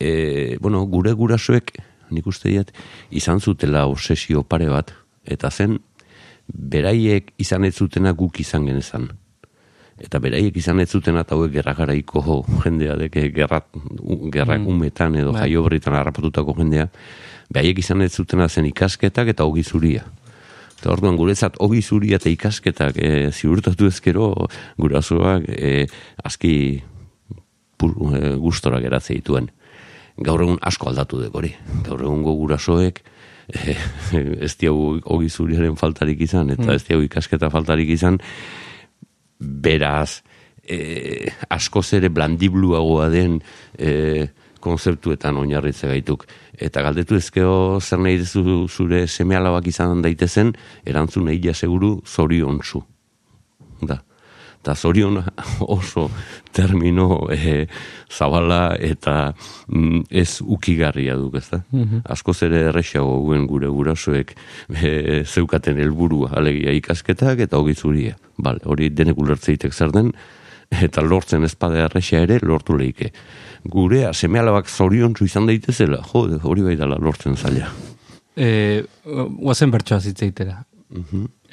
e, 0.00 0.56
bueno, 0.60 0.82
gure 0.90 1.12
gurasoek, 1.12 1.76
nik 2.10 2.26
uste 2.26 2.48
diat, 2.48 2.72
izan 3.10 3.40
zutela 3.40 3.86
obsesio 3.86 4.42
pare 4.42 4.68
bat, 4.72 4.94
eta 5.24 5.50
zen, 5.50 5.78
beraiek 6.54 7.32
izan 7.38 7.64
ez 7.64 7.74
zutena 7.76 8.12
guk 8.12 8.40
izan 8.40 8.66
genezan. 8.66 9.08
Eta 10.00 10.18
beraiek 10.22 10.56
izan 10.56 10.80
ez 10.80 10.88
zutena 10.88 11.24
eta 11.26 11.36
hauek 11.36 11.52
gerra 11.52 11.74
garaiko 11.76 12.40
jendea 12.64 12.96
deke 12.96 13.28
gerra, 13.36 13.60
gerrak 14.32 14.64
umetan 14.66 15.16
edo 15.20 15.34
Bai. 15.34 15.44
jaio 15.44 15.64
berritan 15.66 15.98
harrapatutako 15.98 16.56
jendea, 16.56 16.88
beraiek 17.52 17.82
izan 17.82 18.02
ez 18.02 18.14
zutena 18.14 18.48
zen 18.48 18.66
ikasketak 18.70 19.34
eta 19.34 19.44
hogi 19.44 19.62
zuria. 19.62 20.06
Eta 20.80 20.94
orduan 20.94 21.18
guretzat 21.20 21.58
hogi 21.60 21.82
zuria 21.82 22.16
eta 22.16 22.30
ikasketak 22.32 22.96
e, 22.96 23.30
ziurtatu 23.30 23.90
ezkero 23.90 24.32
gurasoak 24.80 25.44
e, 25.52 25.86
aski 26.24 26.80
pur, 27.76 27.92
e, 28.16 28.36
gustora 28.40 28.80
geratze 28.80 29.12
dituen. 29.12 29.50
Gaur 30.16 30.40
egun 30.46 30.56
asko 30.64 30.88
aldatu 30.88 31.20
dek 31.20 31.36
hori. 31.36 31.52
Gaur 31.84 32.00
egungo 32.00 32.32
gurasoek 32.40 33.02
e, 33.52 33.76
ez 34.46 34.54
diagu 34.60 34.98
hogi 35.04 35.30
zuriaren 35.30 35.76
faltarik 35.76 36.20
izan, 36.26 36.50
eta 36.54 36.74
ez 36.74 36.84
diagu 36.88 37.06
ikasketa 37.06 37.50
faltarik 37.52 37.90
izan, 37.90 38.20
beraz, 39.40 40.22
e, 40.62 41.30
askoz 41.50 41.88
ere 41.98 42.10
blandibluagoa 42.12 43.08
den 43.12 43.40
e, 43.78 44.28
konzeptuetan 44.60 45.38
oinarritze 45.40 45.88
gaituk. 45.88 46.26
Eta 46.60 46.82
galdetu 46.84 47.16
ezkeo 47.16 47.80
zer 47.80 48.02
nahi 48.04 48.18
duzu 48.20 48.66
zure 48.68 49.06
seme 49.08 49.40
izan 49.64 50.02
daitezen, 50.02 50.52
erantzun 50.84 51.24
nahi 51.24 51.54
seguru 51.54 52.02
zoriontsu. 52.06 52.82
Da. 53.82 54.02
Eta 54.60 54.74
zorion 54.76 55.22
oso 55.76 56.10
termino 56.52 57.26
e, 57.32 57.66
zabala 58.12 58.74
eta 58.76 59.32
mm, 59.68 60.02
ez 60.10 60.42
ukigarria 60.44 61.16
duk, 61.16 61.38
ez 61.40 61.46
da? 61.48 61.62
Askoz 62.12 62.42
ere 62.44 62.66
errexago 62.68 63.20
guen 63.24 63.46
gure 63.48 63.70
gurasoek 63.72 64.34
e, 64.68 65.22
zeukaten 65.24 65.80
helburua 65.80 66.34
alegia 66.36 66.74
ikasketak 66.76 67.46
eta 67.46 67.56
hogi 67.56 67.74
zuria. 67.74 68.18
Bale, 68.36 68.60
hori 68.64 68.90
denek 68.92 69.18
ulertzeitek 69.18 69.72
zer 69.72 69.96
den, 69.96 70.12
eta 70.70 71.02
lortzen 71.02 71.44
ezpada 71.48 71.86
errexa 71.86 72.20
ere 72.26 72.38
lortu 72.42 72.76
leike. 72.76 73.10
Gurea, 73.64 74.12
seme 74.12 74.40
alabak 74.40 74.68
zoriontsu 74.68 75.24
izan 75.24 75.48
daitezela, 75.48 76.02
jode, 76.12 76.40
hori 76.44 76.68
bai 76.68 76.76
dala 76.76 77.00
lortzen 77.00 77.36
zaila. 77.36 77.72
e, 78.36 78.84
guazen 79.04 79.70
bertsoa 79.70 80.00
zitzeitera. 80.00 80.62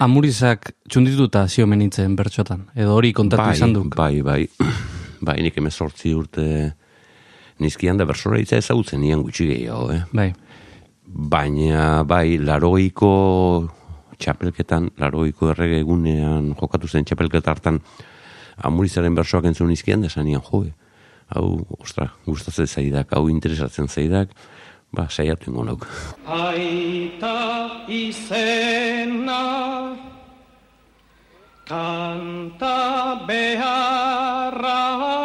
Amurizak 0.04 0.74
txundituta 0.90 1.48
zio 1.50 1.66
menitzen 1.70 2.16
bertxotan. 2.18 2.68
Edo 2.78 2.94
hori 2.94 3.14
kontatu 3.18 3.42
bai, 3.42 3.56
izan 3.58 3.74
duk. 3.74 3.96
Bai, 3.98 4.22
bai, 4.26 4.44
bai, 5.28 5.38
nik 5.42 5.58
emezortzi 5.58 6.14
urte 6.14 6.48
nizkian 7.64 7.98
da 7.98 8.06
bersora 8.06 8.38
hitza 8.38 8.60
ezagutzen 8.62 9.02
nian 9.02 9.24
gutxi 9.26 9.48
gehiago, 9.50 9.90
eh? 9.96 10.04
Bai. 10.14 10.28
Baina, 11.08 12.04
bai, 12.06 12.38
laroiko 12.38 13.12
txapelketan, 14.22 14.92
laroiko 15.02 15.50
errege 15.54 15.80
egunean 15.82 16.52
jokatu 16.60 16.90
zen 16.90 17.08
txapelketa 17.08 17.54
hartan, 17.54 17.80
amurizaren 18.70 19.18
bersoak 19.18 19.50
entzun 19.50 19.72
nizkian, 19.72 20.06
da 20.06 20.12
sanian, 20.14 20.44
joe, 20.46 20.74
hau, 21.34 21.48
ostra, 21.80 22.12
gustatzen 22.26 22.70
zaidak, 22.70 23.14
hau 23.18 23.28
interesatzen 23.34 23.90
zaidak, 23.90 24.34
ba, 24.92 25.08
saiatu 25.10 25.52
ingo 25.52 25.64
nauk. 25.64 25.84
Aita 26.26 27.38
izena 27.88 29.44
kanta 31.68 32.78
beharrak 33.28 35.17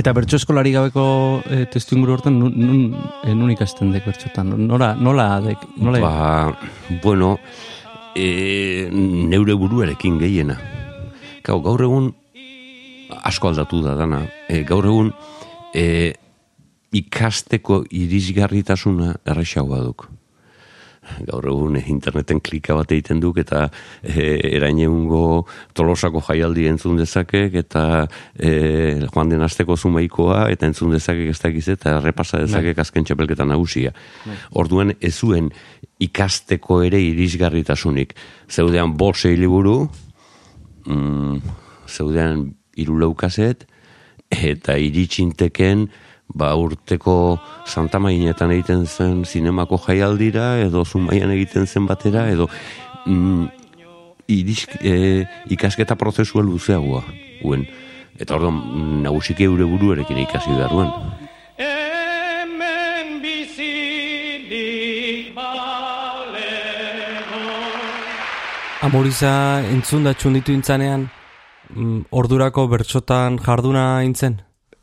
Eta 0.00 0.14
bertso 0.16 0.38
eskolari 0.40 0.70
gabeko 0.72 1.02
e, 1.44 1.66
testu 1.68 1.92
inguru 1.98 2.14
hortan 2.14 2.38
nun, 2.40 2.54
nun, 2.56 2.84
e, 3.20 3.34
nun 3.36 3.50
ikasten 3.52 3.90
dek 3.92 4.06
bertxotan. 4.08 4.54
Nola, 4.64 4.94
nola 4.96 5.26
dek, 5.44 5.66
nola 5.76 6.00
Ba, 6.00 6.14
bueno, 7.02 7.34
e, 8.16 8.88
neure 8.92 9.58
buruarekin 9.60 10.16
gehiena. 10.22 10.56
Gau, 11.44 11.58
gaur 11.66 11.84
egun 11.84 12.08
asko 13.28 13.50
aldatu 13.50 13.82
da 13.84 13.98
dana. 13.98 14.22
E, 14.48 14.62
gaur 14.64 14.88
egun 14.88 15.12
e, 15.76 16.14
ikasteko 16.96 17.82
irisgarritasuna 17.92 19.18
errexagoa 19.28 19.82
duk. 19.84 20.08
Gaur 21.26 21.46
egun 21.48 21.78
interneten 21.80 22.40
klika 22.44 22.74
bat 22.76 22.90
egiten 22.92 23.20
duk 23.22 23.40
eta 23.40 23.64
e, 24.02 24.36
eraineungo 24.56 25.46
tolosako 25.76 26.22
jaialdi 26.28 26.66
entzun 26.70 27.00
dezakek 27.00 27.56
eta 27.62 27.84
e, 28.36 28.52
joan 29.06 29.32
den 29.32 29.42
asteko 29.46 29.76
zumaikoa 29.76 30.48
eta 30.52 30.68
entzun 30.68 30.92
dezakek 30.94 31.32
ez 31.32 31.38
dakiz 31.40 31.66
eta 31.76 31.98
repasa 32.04 32.42
dezakek 32.44 32.78
azken 32.84 33.08
txapelketa 33.08 33.48
nagusia. 33.48 33.94
Orduan 34.52 34.94
ez 35.00 35.14
zuen 35.16 35.50
ikasteko 36.00 36.82
ere 36.86 37.00
irisgarritasunik. 37.00 38.14
Zeudean 38.50 38.96
bosei 38.96 39.36
liburu, 39.40 39.82
mm, 40.86 41.56
zeudean 41.88 42.46
irulau 42.80 43.12
kaset, 43.14 43.66
eta 44.30 44.76
iritsinteken 44.78 45.88
ba 46.34 46.54
urteko 46.54 47.38
Santa 47.66 47.98
Mainetan 47.98 48.50
egiten 48.54 48.86
zen 48.86 49.24
zinemako 49.24 49.78
jaialdira 49.86 50.58
edo 50.62 50.84
Zumaian 50.84 51.30
egiten 51.34 51.66
zen 51.66 51.86
batera 51.86 52.28
edo 52.30 52.48
mm, 53.06 53.46
iris, 54.30 54.66
e, 54.82 55.24
ikasketa 55.50 55.96
prozesua 55.98 56.42
luzeagoa 56.42 57.02
uen. 57.42 57.66
Eta 58.20 58.34
orduan 58.36 59.02
nagusiki 59.02 59.44
eure 59.48 59.64
buruarekin 59.64 60.18
ikasi 60.22 60.50
behar 60.54 60.70
duen. 60.74 60.90
Hemen 61.58 63.22
bizirik 63.24 64.54
balego 65.34 66.40
Amoriza 68.86 69.32
entzun 69.72 70.04
da 70.04 70.14
txunditu 70.14 70.52
intzanean, 70.52 71.08
mm, 71.74 72.00
ordurako 72.10 72.68
bertsotan 72.68 73.38
jarduna 73.42 74.04
intzen? 74.04 74.40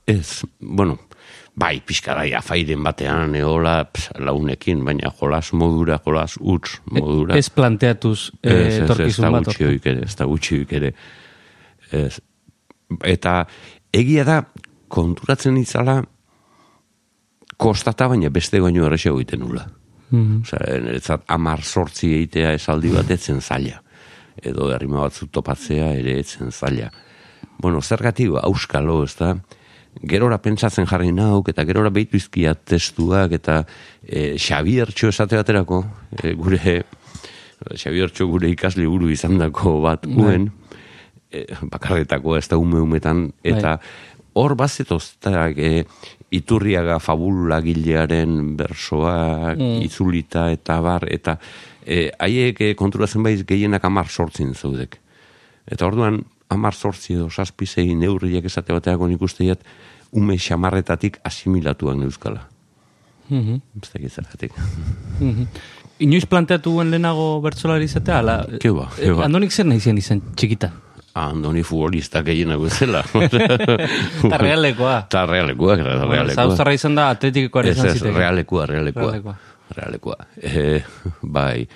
Ez, 0.07 0.43
bueno, 0.59 0.97
bai, 1.57 1.79
pixkarai 1.85 2.31
afairen 2.37 2.83
batean 2.85 3.35
eola 3.39 3.79
ps, 3.89 4.11
launekin, 4.21 4.83
baina 4.85 5.09
jolas 5.19 5.51
modura, 5.57 5.97
jolas 6.05 6.37
utz 6.39 6.77
modura. 6.93 7.37
Ez 7.37 7.49
planteatuz 7.49 8.29
Ez, 8.43 8.51
ez, 8.51 8.59
ez, 8.67 8.83
etorkizun 8.83 9.25
da 9.25 9.31
bat. 9.33 9.49
gutxioik 9.49 9.89
ere, 9.89 10.05
ez 10.05 10.15
da 10.19 10.27
gutxioik 10.29 10.75
ere. 10.77 10.93
Ez. 11.91 12.19
Eta 13.03 13.39
egia 13.93 14.23
da, 14.27 14.43
konturatzen 14.87 15.57
itzala, 15.57 15.99
kostata 17.57 18.07
baina 18.07 18.29
beste 18.29 18.61
goino 18.61 18.85
errexego 18.85 19.17
egiten 19.19 19.41
nula. 19.41 19.65
Mhm. 20.11 20.41
Osea, 20.45 20.79
niretzat 20.85 21.25
amar 21.33 21.63
sortzi 21.65 22.13
eitea 22.21 22.53
esaldi 22.55 22.93
bat 22.93 23.09
etzen 23.11 23.41
zaila. 23.41 23.81
Edo 24.37 24.69
herrima 24.71 25.01
batzu 25.01 25.27
topatzea 25.33 25.89
ere 25.97 26.19
etzen 26.21 26.51
zaila. 26.51 26.91
Bueno, 27.57 27.81
zergatik 27.81 28.37
auskalo, 28.43 29.01
ez 29.03 29.15
da? 29.17 29.33
Gerora 30.05 30.37
pentsatzen 30.43 30.85
jarri 30.89 31.11
nauk, 31.15 31.49
eta 31.49 31.65
gerora 31.65 31.89
behitu 31.93 32.19
izkia 32.19 32.53
testuak, 32.55 33.33
eta 33.39 33.61
e, 34.03 34.35
Xabiertxo 34.37 35.09
esate 35.09 35.39
baterako, 35.39 35.81
e, 36.21 36.33
gure, 36.37 36.75
Xabiertxo 37.73 38.27
gure 38.29 38.51
ikasli 38.53 38.85
buru 38.85 39.09
izan 39.13 39.39
dako 39.41 39.79
bat 39.85 40.05
uen, 40.05 40.51
e, 41.31 41.45
bakarretako 41.71 42.37
ez 42.37 42.45
da 42.51 42.59
ume 42.61 42.81
umetan, 42.83 43.27
eta 43.43 43.77
hor 44.37 44.53
bazetoz, 44.59 45.03
eta 45.17 45.47
e, 45.49 45.81
iturriaga 46.37 46.99
fabula 46.99 47.59
gilearen 47.63 48.55
bersoak, 48.59 49.59
itzulita 49.81 50.49
eta 50.53 50.79
bar, 50.83 51.07
eta 51.09 51.37
e, 51.81 52.09
haiek 52.19 52.61
e, 52.61 52.73
konturatzen 52.77 53.23
baiz 53.25 53.41
gehienak 53.47 53.85
amar 53.87 54.11
sortzin 54.11 54.53
zaudek. 54.53 54.99
Eta 55.67 55.87
orduan, 55.87 56.21
amar 56.49 56.73
sortzi 56.73 57.13
edo 57.13 57.29
saspizei 57.29 57.95
neurriak 57.95 58.45
esate 58.45 58.73
bateako 58.73 59.07
nik 59.07 59.21
usteiat, 59.21 59.59
ume 60.11 60.37
xamarretatik 60.37 61.19
asimilatuak 61.23 61.97
euskala. 62.07 62.47
Mhm. 63.29 63.55
Ez 63.83 63.89
dakit 63.93 64.11
zergatik. 64.11 64.53
Mhm. 65.19 65.43
Inoiz 65.99 66.25
planteatuen 66.29 66.91
lehenago 66.91 67.41
bertsolari 67.41 67.85
izatea, 67.89 68.19
ala? 68.19 68.45
Ke 68.61 68.69
ba, 68.71 68.85
ke 68.95 69.11
ba. 69.17 69.25
Andonik 69.25 69.51
zer 69.51 69.65
nahi 69.65 69.79
zen 69.81 69.97
izan 69.97 70.21
txikita? 70.35 70.69
Andoni 71.17 71.63
futbolista 71.65 72.21
gehienak 72.21 72.59
bezala. 72.61 73.01
Eta 74.27 74.37
realekoa. 74.37 74.99
Eta 75.07 75.23
realekoa, 75.25 75.75
realekoa. 75.81 76.35
Zauztarra 76.35 76.73
izan 76.77 76.93
da 76.95 77.09
atletikoa 77.15 77.63
Ez, 77.65 77.73
izan 77.73 77.87
ez, 77.89 77.93
ziteke. 77.97 78.13
realekoa, 78.19 78.65
realekoa. 78.69 79.07
Realekoa. 79.11 79.35
Realekoa. 79.77 80.27
Eh, 80.43 80.83
bai, 81.23 81.67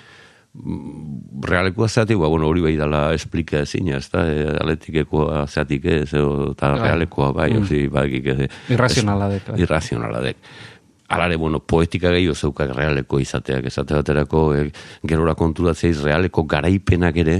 Mm, 0.52 1.40
realekoa 1.48 1.88
zeatik, 1.88 2.18
ba, 2.20 2.28
bueno, 2.28 2.46
hori 2.46 2.60
bai 2.60 2.74
dala 2.76 3.06
esplika 3.16 3.62
ezina, 3.64 3.96
ez 3.96 4.10
da, 4.12 4.26
e, 4.28 4.42
atletikekoa 4.52 5.46
zeatik 5.46 5.86
ez, 5.88 6.10
eta 6.12 6.74
realekoa 6.76 7.30
bai, 7.32 7.48
mm. 7.56 7.88
bai, 7.92 8.20
e, 8.20 8.48
Irrazionala 8.74 9.30
dek, 9.32 9.48
bai. 9.48 9.62
Irrazionala 9.64 10.20
dek. 10.20 10.52
Alare, 11.12 11.36
bueno, 11.40 11.60
poetika 11.60 12.12
gehiago 12.12 12.34
zeukak 12.34 12.74
realeko 12.76 13.20
izateak, 13.20 13.66
esate 13.72 13.96
baterako, 13.96 14.44
e, 14.56 14.68
gerora 15.08 15.34
konturatzeiz 15.40 16.02
realeko 16.04 16.44
garaipenak 16.44 17.16
ere, 17.24 17.38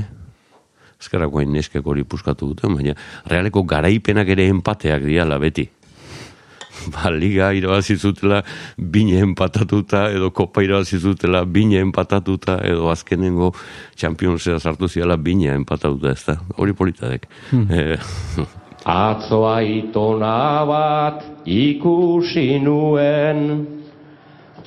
eskerrako 1.02 1.42
hain 1.42 1.52
neskek 1.52 1.86
hori 1.86 2.04
puskatu 2.08 2.48
duten, 2.54 2.78
baina 2.78 2.96
realeko 3.28 3.66
garaipenak 3.68 4.32
ere 4.32 4.48
empateak 4.54 5.04
diala 5.04 5.36
beti. 5.42 5.68
Ba, 6.92 7.10
liga 7.10 7.52
irabazi 7.54 7.96
zutela 7.96 8.42
bine 8.78 9.18
empatatuta, 9.18 10.10
edo 10.10 10.30
kopa 10.30 10.62
irabazi 10.62 10.98
zutela 10.98 11.44
bine 11.44 11.78
empatatuta, 11.78 12.60
edo 12.64 12.90
azkenengo 12.90 13.54
Championsea 13.96 14.58
sartu 14.58 14.88
ziala 14.88 15.16
bine 15.16 15.46
empatatuta, 15.54 16.10
ez 16.10 16.24
da? 16.26 16.36
Hori 16.56 16.72
politadek. 16.72 17.28
Eh, 17.70 17.98
Atzo 18.84 19.46
aitona 19.46 20.64
bat 20.66 21.22
ikusi 21.46 22.58
nuen, 22.58 23.66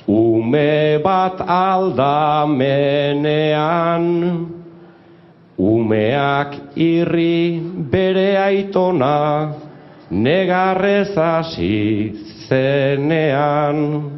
ume 0.08 0.98
bat 1.04 1.40
aldamenean, 1.44 2.86
umeak 5.58 6.56
irri 6.80 7.60
bere 7.92 8.38
aitona, 8.40 9.52
negarrez 10.10 11.16
hasi 11.16 12.12
zenean. 12.48 14.10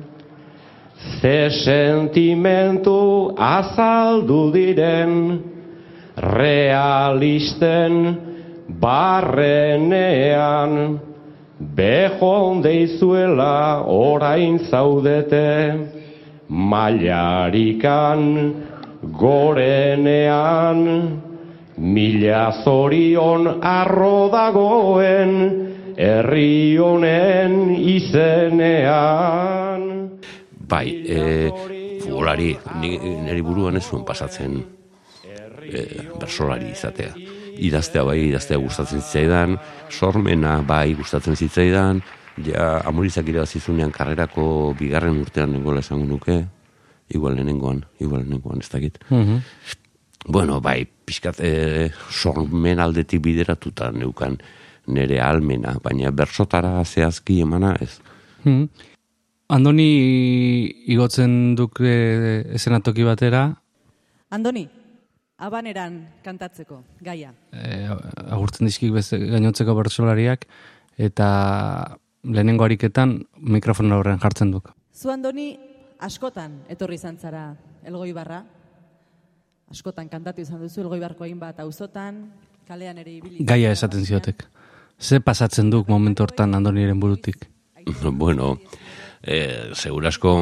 Ze 1.20 1.50
sentimentu 1.50 3.34
azaldu 3.38 4.50
diren, 4.52 5.42
realisten 6.18 8.16
barrenean, 8.80 10.72
behon 11.58 12.62
deizuela 12.62 13.82
orain 13.86 14.58
zaudete, 14.70 15.88
mailarikan 16.48 18.54
gorenean, 19.18 20.82
mila 21.78 22.52
zorion 22.64 23.60
arro 23.62 24.28
dagoen, 24.34 25.67
herri 25.98 26.78
honen 26.78 27.74
izenean. 27.98 29.82
bai, 30.68 30.88
e, 31.08 31.48
futbolari, 32.02 32.52
ni- 32.80 32.98
niri 33.24 33.40
buruan 33.42 33.76
ez 33.80 33.84
zuen 33.88 34.04
pasatzen 34.04 34.58
e, 35.24 35.82
bersolari 36.20 36.68
izatea. 36.70 37.14
Idaztea 37.58 38.04
bai, 38.04 38.18
idaztea 38.28 38.58
gustatzen 38.60 39.00
zitzaidan, 39.00 39.56
sormena 39.88 40.60
bai 40.62 40.94
gustatzen 40.94 41.34
zitzaidan, 41.36 42.02
ja 42.46 42.82
amurizak 42.86 43.26
irabazizunean 43.32 43.90
karrerako 43.90 44.74
bigarren 44.78 45.18
urtean 45.24 45.52
nengoela 45.56 45.80
esango 45.80 46.04
nuke, 46.06 46.44
igual 47.08 47.34
lehenengoan, 47.34 47.82
igual 47.98 48.20
lehenengoan, 48.22 48.60
ez 48.60 48.68
dakit. 48.70 48.98
Mhm. 49.08 49.36
Bueno, 50.28 50.60
bai, 50.60 50.84
pixkat 50.84 51.40
e, 51.40 51.90
sormen 52.10 52.78
aldetik 52.78 53.22
bideratuta 53.24 53.90
neukan 53.90 54.36
nere 54.88 55.20
almena, 55.20 55.76
baina 55.84 56.10
bersotara 56.10 56.82
zehazki 56.84 57.40
emana 57.44 57.74
ez. 57.80 58.00
Mhm. 58.44 58.68
Andoni 59.48 59.88
igotzen 60.92 61.54
duk 61.56 61.80
e, 61.80 62.44
esenatoki 62.58 63.04
batera, 63.06 63.46
Andoni, 64.28 64.66
abaneran 65.38 66.02
kantatzeko, 66.24 66.82
gaia. 67.00 67.32
e, 67.52 67.86
agurtzen 68.28 68.68
dizkik 68.68 68.92
beste 68.92 69.16
gainontzeko 69.18 69.74
bertsolariak, 69.78 70.44
eta 70.98 71.96
lehenengo 72.24 72.64
ariketan 72.64 73.22
mikrofon 73.40 73.92
aurrean 73.92 74.20
jartzen 74.20 74.50
duk. 74.52 74.74
Zu 74.92 75.10
Andoni, 75.10 75.56
askotan 76.00 76.60
etorri 76.68 76.98
izan 77.00 77.16
zara 77.16 77.54
Elgoi 77.84 78.12
Barra. 78.12 78.42
Askotan 79.70 80.08
kantatu 80.08 80.42
izan 80.42 80.60
duzu 80.60 80.82
Elgoi 80.82 81.00
Barko 81.00 81.24
hainbat 81.24 81.60
auzotan, 81.60 82.26
kalean 82.68 82.98
ere 82.98 83.16
ibili. 83.16 83.44
Gaia 83.48 83.72
esaten 83.72 84.04
ziotek. 84.04 84.44
Ze 84.98 85.20
pasatzen 85.20 85.70
duk 85.70 85.88
momentu 85.88 86.24
hortan 86.24 86.54
Andoniren 86.54 86.98
burutik? 87.00 87.46
bueno, 88.22 88.58
e, 89.22 89.70
segurasko 89.72 90.32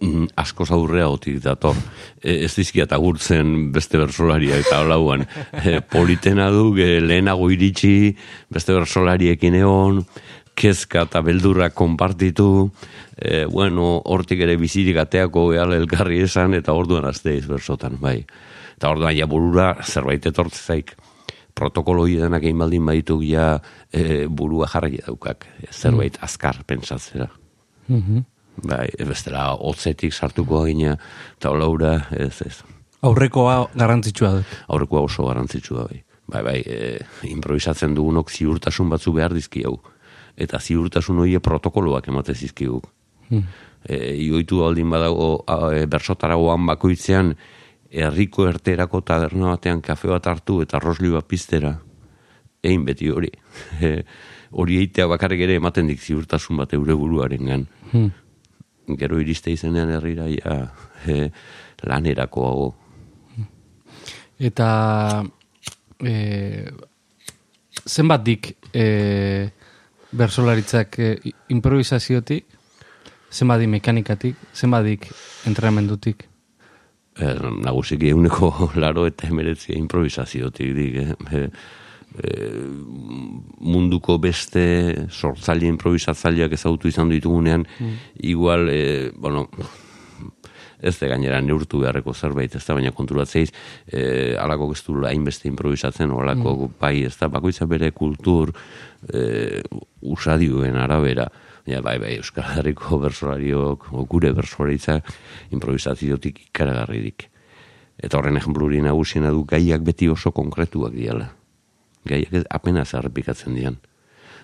mm, 0.00 0.32
asko 0.42 0.66
aurrea 0.74 1.08
otik 1.08 1.38
dator. 1.44 1.78
E, 2.18 2.40
ez 2.44 2.50
dizkiat 2.56 2.92
agurtzen 2.92 3.70
beste 3.72 4.00
bersolaria 4.02 4.58
eta 4.58 4.82
olauan. 4.82 5.26
E, 5.60 5.78
politena 5.80 6.48
du, 6.50 6.72
e, 6.80 6.98
lehenago 7.00 7.50
iritsi, 7.54 8.16
beste 8.50 8.74
bersolariekin 8.74 9.60
egon, 9.60 10.02
kezka 10.58 11.04
eta 11.06 11.22
beldurra 11.24 11.70
konpartitu, 11.70 12.70
e, 13.16 13.44
bueno, 13.46 14.00
hortik 14.10 14.42
ere 14.42 14.56
bizirik 14.60 14.98
ateako 15.00 15.50
gehala 15.54 15.78
elkarri 15.78 16.24
esan, 16.26 16.56
eta 16.58 16.74
orduan 16.74 17.06
azteiz 17.08 17.44
bersotan, 17.48 18.00
bai. 18.02 18.18
Eta 18.74 18.90
orduan 18.90 19.14
ja 19.14 19.28
burura 19.30 19.74
zerbait 19.84 20.26
etortzezaik 20.26 20.96
protokolo 21.54 22.06
denak 22.06 22.42
egin 22.42 22.58
baldin 22.58 22.86
baditu 22.86 23.20
ja 23.22 23.60
e, 23.92 24.26
burua 24.26 24.66
jarri 24.66 25.00
daukak, 25.06 25.46
zerbait 25.70 26.18
azkar 26.20 26.64
pentsatzera. 26.66 27.28
Mhm. 27.88 28.26
Bai, 28.66 28.90
ez 28.98 29.06
bestela 29.08 29.54
hotzetik 29.54 30.12
sartuko 30.12 30.64
gina, 30.66 30.96
eta 31.38 31.50
olaura, 31.50 31.94
ez, 32.12 32.42
ez. 32.44 32.60
Aurrekoa 33.02 33.70
garrantzitsua 33.74 34.32
dut. 34.36 34.56
Aurrekoa 34.68 35.06
oso 35.06 35.24
garrantzitsua 35.26 35.86
bai. 35.88 36.02
Bai, 36.30 36.42
bai, 36.46 36.58
e, 36.66 36.98
improvisatzen 37.30 37.94
dugunok 37.96 38.30
ziurtasun 38.30 38.90
batzu 38.92 39.14
behar 39.16 39.34
dizki 39.34 39.64
hau. 39.66 39.78
Eta 40.36 40.60
ziurtasun 40.60 41.18
hori 41.24 41.38
protokoloak 41.42 42.08
emate 42.12 42.34
zizkigu. 42.34 42.82
Hmm. 43.30 43.46
E, 43.82 43.96
ioitu 44.26 44.60
aldin 44.66 44.90
badago 44.92 45.30
a, 45.48 45.72
e, 45.74 45.86
bersotaragoan 45.90 46.68
bakoitzean 46.68 47.34
herriko 47.90 48.46
erterako 48.48 49.00
taberna 49.02 49.50
batean 49.54 49.80
kafe 49.82 50.08
bat 50.08 50.26
hartu 50.26 50.60
eta 50.62 50.78
rosli 50.78 51.10
bat 51.10 51.26
piztera. 51.26 51.74
Egin 52.62 52.84
beti 52.84 53.10
hori. 53.10 53.30
E, 53.80 54.02
hori 54.50 54.76
eitea 54.82 55.06
bakarrik 55.08 55.40
ere 55.46 55.56
ematen 55.56 55.86
dik 55.88 56.00
ziurtasun 56.02 56.58
bat 56.60 56.72
eure 56.74 56.94
buruaren 56.94 57.46
gan. 57.46 57.66
Hmm. 57.92 58.10
Gero 58.98 59.20
iriste 59.22 59.52
izenean 59.52 59.90
herrira 59.94 60.26
ja, 60.28 60.56
e, 61.06 61.30
lanerako 61.86 62.46
hago. 62.48 62.68
Eta 64.40 64.70
e, 66.02 66.14
zenbat 67.86 68.24
dik 68.26 68.50
e, 68.74 68.86
bersolaritzak 70.10 70.98
e, 70.98 71.10
improvisaziotik, 71.54 72.58
zenbat 73.30 73.62
dik 73.62 73.72
mekanikatik, 73.78 74.48
zenbat 74.54 74.84
dik 74.88 75.06
entrenamendutik. 75.46 76.29
Eh, 77.20 77.36
nagusiki 77.64 78.08
euneko 78.14 78.50
laro 78.82 79.04
eta 79.08 79.28
emeretzia 79.28 79.76
improvisaziotik 79.76 80.72
dik, 80.76 80.98
eh? 81.04 81.46
E, 82.10 82.30
munduko 83.62 84.16
beste 84.18 84.62
sortzaile 85.14 85.68
improvisatzaileak 85.70 86.56
ezagutu 86.56 86.88
izan 86.90 87.12
ditugunean, 87.12 87.62
igual, 88.32 88.66
e, 88.72 89.12
bueno, 89.14 89.44
ez 90.82 90.96
de 90.98 91.10
gainera 91.12 91.38
neurtu 91.44 91.78
beharreko 91.84 92.10
zerbait, 92.10 92.56
ez 92.56 92.64
da, 92.64 92.74
baina 92.74 92.90
konturatzeiz, 92.96 93.52
e, 93.86 94.34
alako 94.42 94.72
ez 94.74 94.82
du 94.88 94.96
hainbeste 95.06 95.46
improvisatzen, 95.52 96.10
olako 96.10 96.72
bai, 96.80 97.04
ez 97.06 97.14
da, 97.20 97.30
bakoitza 97.30 97.68
bere 97.70 97.92
kultur 97.94 98.50
e, 99.06 99.62
usadioen 100.00 100.82
arabera, 100.82 101.28
ja, 101.66 101.80
bai, 101.82 101.98
bai, 101.98 102.16
Euskal 102.20 102.46
Herriko 102.56 102.98
bersolariok, 103.02 103.90
gure 104.08 104.32
bersolaritza 104.36 105.00
improvisaziotik 105.50 106.46
ikaragarridik. 106.48 107.28
Eta 108.00 108.18
horren 108.18 108.40
ejempluri 108.40 108.80
nagusiena 108.84 109.30
du 109.34 109.44
gaiak 109.44 109.84
beti 109.84 110.08
oso 110.08 110.32
konkretuak 110.32 110.94
diala. 110.96 111.30
Gaiak 112.08 112.32
ez 112.40 112.44
apenas 112.48 112.94
errepikatzen 112.96 113.56
dian. 113.58 113.76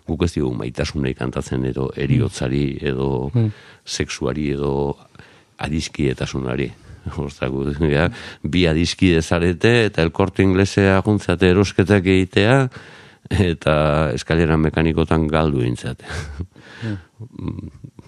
Guk 0.07 0.23
ez 0.23 0.35
dugu 0.37 0.53
maitasuna 0.55 1.13
kantatzen 1.19 1.65
edo 1.67 1.89
eriotzari 1.97 2.79
edo 2.85 3.31
sexuari 3.85 4.51
edo 4.55 4.73
adiskietasunari. 5.59 6.71
Gu, 7.07 7.29
ja, 7.87 8.09
bi 8.43 8.65
adiskide 8.67 9.23
zarete 9.23 9.87
eta 9.87 10.03
elkorte 10.03 10.43
inglesea 10.43 10.99
juntzate 11.07 11.53
erosketak 11.55 12.07
egitea 12.07 12.57
eta 13.31 13.77
eskalera 14.15 14.57
mekanikotan 14.59 15.27
galdu 15.31 15.63
intzate. 15.63 16.05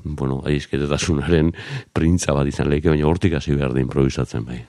Bueno, 0.04 0.42
adiskidetasunaren 0.44 1.52
printza 1.92 2.35
bat 2.37 2.48
izan 2.50 2.70
lehike, 2.70 2.90
baina 2.92 3.09
hortik 3.09 3.38
hasi 3.38 3.57
behar 3.57 3.74
da 3.74 3.83
improvisatzen 3.83 4.46
bai. 4.46 4.62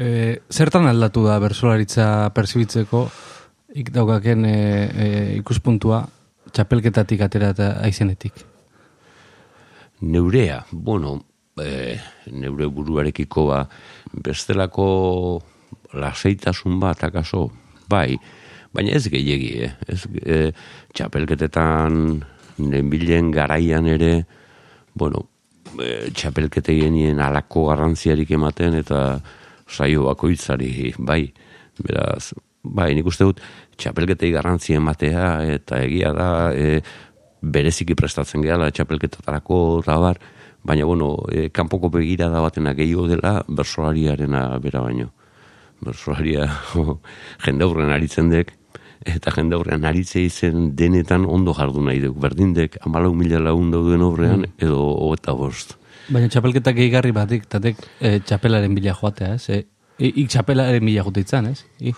E, 0.00 0.38
zertan 0.50 0.86
aldatu 0.88 1.24
da 1.26 1.38
bersolaritza 1.42 2.30
pertsibitzeko 2.34 3.04
ik 3.74 3.92
daukaken 3.94 4.44
e, 4.44 4.54
e, 4.54 5.08
ikuspuntua 5.38 6.04
txapelketatik 6.50 7.20
atera 7.22 7.52
eta 7.54 7.72
aizenetik. 7.84 8.44
Neurea, 10.00 10.64
bueno, 10.72 11.18
e, 11.60 11.98
neure 12.32 12.66
buruarekiko 12.72 13.46
ba, 13.50 13.64
bestelako 14.12 14.86
lasaitasun 15.92 16.78
bat, 16.80 17.04
akaso, 17.04 17.48
bai, 17.90 18.16
baina 18.74 18.94
ez 18.96 19.06
gehiegi, 19.12 19.52
eh? 19.66 19.72
ez 19.90 20.00
e, 20.22 20.38
txapelketetan 20.94 22.22
nenbilen 22.68 23.30
garaian 23.34 23.86
ere, 23.86 24.24
bueno, 24.94 25.26
e, 25.78 26.10
txapelkete 26.14 26.74
genien 26.76 27.20
alako 27.22 27.68
garrantziarik 27.70 28.30
ematen 28.36 28.78
eta 28.80 29.20
saio 29.70 30.08
bakoitzari, 30.08 30.92
bai, 30.98 31.22
beraz, 31.80 32.32
bai, 32.62 32.90
nik 32.96 33.06
uste 33.06 33.28
dut, 33.28 33.40
txapelketei 33.80 34.32
garrantzi 34.34 34.74
ematea 34.76 35.28
eta 35.56 35.80
egia 35.86 36.12
da, 36.16 36.30
e, 36.52 36.80
bereziki 37.40 37.96
prestatzen 37.96 38.44
gehala 38.44 38.70
txapelketatarako 38.74 39.60
eta 39.80 39.96
bar, 40.02 40.20
baina 40.66 40.84
bueno, 40.84 41.14
e, 41.32 41.48
kanpoko 41.48 41.88
begirada 41.92 42.42
batena 42.44 42.74
gehiago 42.76 43.06
dela 43.08 43.40
bersolariarena 43.48 44.58
bera 44.60 44.84
baino. 44.84 45.10
Bersolaria 45.80 46.44
jende 47.44 47.64
aritzen 47.94 48.28
dek, 48.28 48.52
eta 49.06 49.30
jende 49.34 49.54
aurrean 49.56 49.84
aritze 49.84 50.20
izen 50.22 50.74
denetan 50.76 51.24
ondo 51.26 51.54
jardu 51.56 51.80
nahi 51.84 52.00
duk. 52.00 52.16
Berdindek, 52.20 52.76
amalau 52.86 53.12
mila 53.14 53.38
lagun 53.40 53.70
dauden 53.70 54.02
aurrean, 54.02 54.46
edo 54.58 55.12
eta 55.14 55.32
bost. 55.34 55.76
Baina 56.10 56.28
txapelketak 56.28 56.74
gehigarri 56.76 57.12
batik, 57.12 57.46
tatek 57.48 57.76
e, 58.00 58.18
txapelaren 58.20 58.74
bila 58.74 58.94
joatea, 58.98 59.34
ez? 59.34 59.48
E, 59.48 59.64
i- 60.00 60.12
ik 60.22 60.28
txapelaren 60.28 60.84
bila 60.84 61.04
jote 61.06 61.20
itzan, 61.20 61.46
ez? 61.52 61.64
I, 61.80 61.94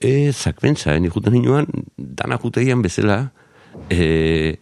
E, 0.00 0.30
zakbentza, 0.30 0.92
eh, 0.94 1.00
nik 1.02 1.10
juten 1.10 1.34
inoan, 1.34 1.66
dana 1.96 2.36
juteian 2.38 2.82
bezala, 2.84 3.32
e, 3.90 4.54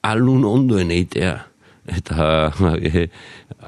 alun 0.00 0.44
ondoen 0.48 0.88
eitea. 0.90 1.34
Eta 1.84 2.48
e, 2.80 3.10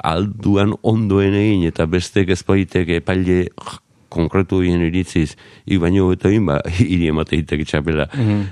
alduan 0.02 0.72
ondoen 0.80 1.34
egin, 1.36 1.66
eta 1.68 1.84
bestek 1.84 2.32
ezpaitek 2.32 2.88
epaile 3.02 3.50
konkretu 4.12 4.62
hien 4.64 4.82
iritziz, 4.86 5.36
ik 5.64 5.80
baino 5.82 6.10
eta 6.14 6.30
ba, 6.46 6.60
hiri 6.78 7.10
emateitek 7.12 7.66
txapela. 7.66 8.08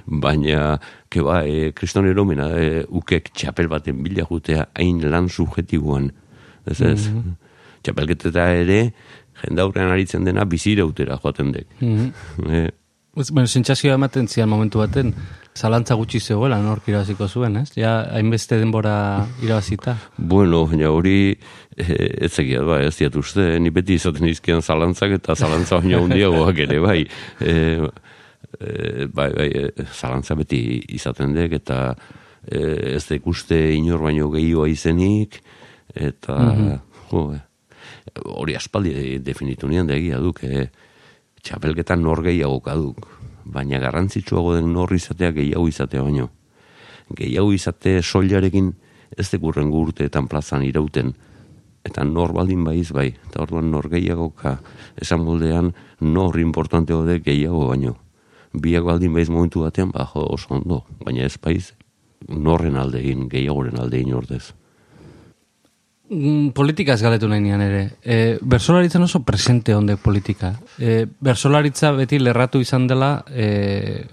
Baina, 0.07 0.79
ke 1.09 1.23
ba, 1.23 1.43
e, 1.47 1.73
kriston 1.73 2.07
eromena, 2.11 2.51
e, 2.59 2.85
ukek 2.89 3.33
txapel 3.35 3.69
baten 3.69 4.03
bila 4.03 4.27
jutea, 4.29 4.69
hain 4.77 5.01
lan 5.11 5.29
subjetiboan. 5.29 6.11
Ez 6.67 6.81
ez? 6.81 7.11
Txapelketeta 7.85 8.49
ere, 8.57 8.81
jende 9.43 9.63
aurrean 9.63 9.93
aritzen 9.93 10.25
dena 10.25 10.47
bizirautera 10.49 11.19
joaten 11.23 11.53
dek. 11.53 11.69
Eh, 12.45 12.69
Ez, 13.17 13.31
bueno, 13.31 13.47
sentsazioa 13.47 13.95
ematen 13.95 14.27
zian 14.27 14.49
momentu 14.51 14.81
baten, 14.81 15.13
zalantza 15.55 15.95
gutxi 15.95 16.19
zegoela 16.21 16.59
nork 16.63 16.89
irabaziko 16.91 17.29
zuen, 17.29 17.61
ez? 17.61 17.69
Ja, 17.79 17.93
hainbeste 18.17 18.59
denbora 18.59 19.27
irabazita. 19.43 19.97
bueno, 20.17 20.65
baina 20.67 20.91
hori 20.91 21.37
eh, 21.77 22.27
ez 22.27 22.33
egia 22.43 22.65
ba, 22.67 22.81
ez 22.83 22.97
diat 22.99 23.15
uste, 23.17 23.59
ni 23.61 23.71
beti 23.71 23.95
izaten 24.01 24.27
izkian 24.27 24.63
zalantzak 24.63 25.15
eta 25.21 25.37
zalantza 25.37 25.79
baina 25.79 26.03
hundiagoak 26.03 26.65
ere, 26.67 26.81
bai. 26.81 27.01
Eh, 28.55 28.69
eh, 28.71 29.07
bai, 29.11 29.33
bai, 29.35 29.49
zalantza 29.91 30.37
beti 30.39 30.79
izaten 30.95 31.33
dek, 31.35 31.57
eta 31.59 31.79
eh, 32.47 32.95
ez 32.95 33.03
dek 33.09 33.27
uste 33.27 33.59
inor 33.75 34.05
baino 34.07 34.29
gehioa 34.31 34.69
izenik, 34.71 35.41
eta, 35.95 36.37
jo, 37.11 37.25
eh, 37.35 37.43
hori 38.25 38.55
aspaldi 38.57 39.19
definitu 39.25 39.69
nian 39.69 39.91
da 39.91 39.99
egia 39.99 40.21
duk, 40.23 40.43
eh, 40.47 40.69
txapelketan 41.45 42.03
nor 42.03 42.23
gehiago 42.25 42.61
kaduk, 42.65 43.07
baina 43.45 43.79
garrantzitsuago 43.83 44.55
den 44.57 44.73
nor 44.73 44.93
izatea 44.97 45.31
gehiago 45.37 45.69
izatea 45.69 46.03
baino. 46.03 46.31
Gehiago 47.15 47.53
izate 47.53 47.99
soilarekin 48.03 48.73
ez 49.19 49.29
dekurren 49.31 49.69
urteetan 49.69 50.29
plazan 50.29 50.65
irauten, 50.65 51.13
eta 51.85 52.05
nor 52.09 52.33
baldin 52.33 52.65
baiz 52.65 52.89
bai, 52.97 53.11
eta 53.29 53.45
orduan 53.45 53.71
nor 53.71 53.91
gehiagoka 53.93 54.57
esan 55.01 55.21
moldean 55.27 55.75
nor 56.01 56.41
importante 56.41 56.97
de 57.07 57.21
gehiago 57.21 57.69
baino. 57.69 57.99
Biak 58.55 58.85
baldin 58.87 59.13
baiz 59.13 59.29
momentu 59.29 59.67
batean, 59.67 59.91
ba, 59.93 60.09
jo, 60.15 60.25
oso 60.25 60.55
ondo, 60.55 60.85
baina 61.05 61.27
ez 61.27 61.37
baiz 61.43 61.75
norren 62.29 62.77
aldein, 62.81 63.29
gehiagoren 63.29 63.81
aldein 63.81 64.15
ordez. 64.15 64.55
Mm, 66.11 66.51
politikaz 66.53 66.99
galetu 67.01 67.29
nahi 67.31 67.41
nian 67.41 67.63
ere. 67.65 67.85
E, 68.05 68.37
bersolaritzan 68.43 69.07
oso 69.07 69.23
presente 69.25 69.75
ondek 69.75 70.03
politika. 70.05 70.53
E, 70.79 71.07
bersolaritza 71.07 71.95
beti 71.97 72.19
lerratu 72.21 72.61
izan 72.61 72.87
dela 72.87 73.25
e, 73.31 74.05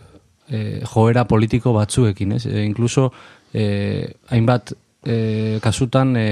e, 0.47 0.81
joera 0.87 1.25
politiko 1.27 1.73
batzuekin, 1.75 2.37
ez? 2.37 2.45
E, 2.47 2.63
incluso 2.63 3.11
e, 3.53 4.07
hainbat 4.31 4.71
e, 5.03 5.59
kasutan 5.61 6.15
e, 6.15 6.27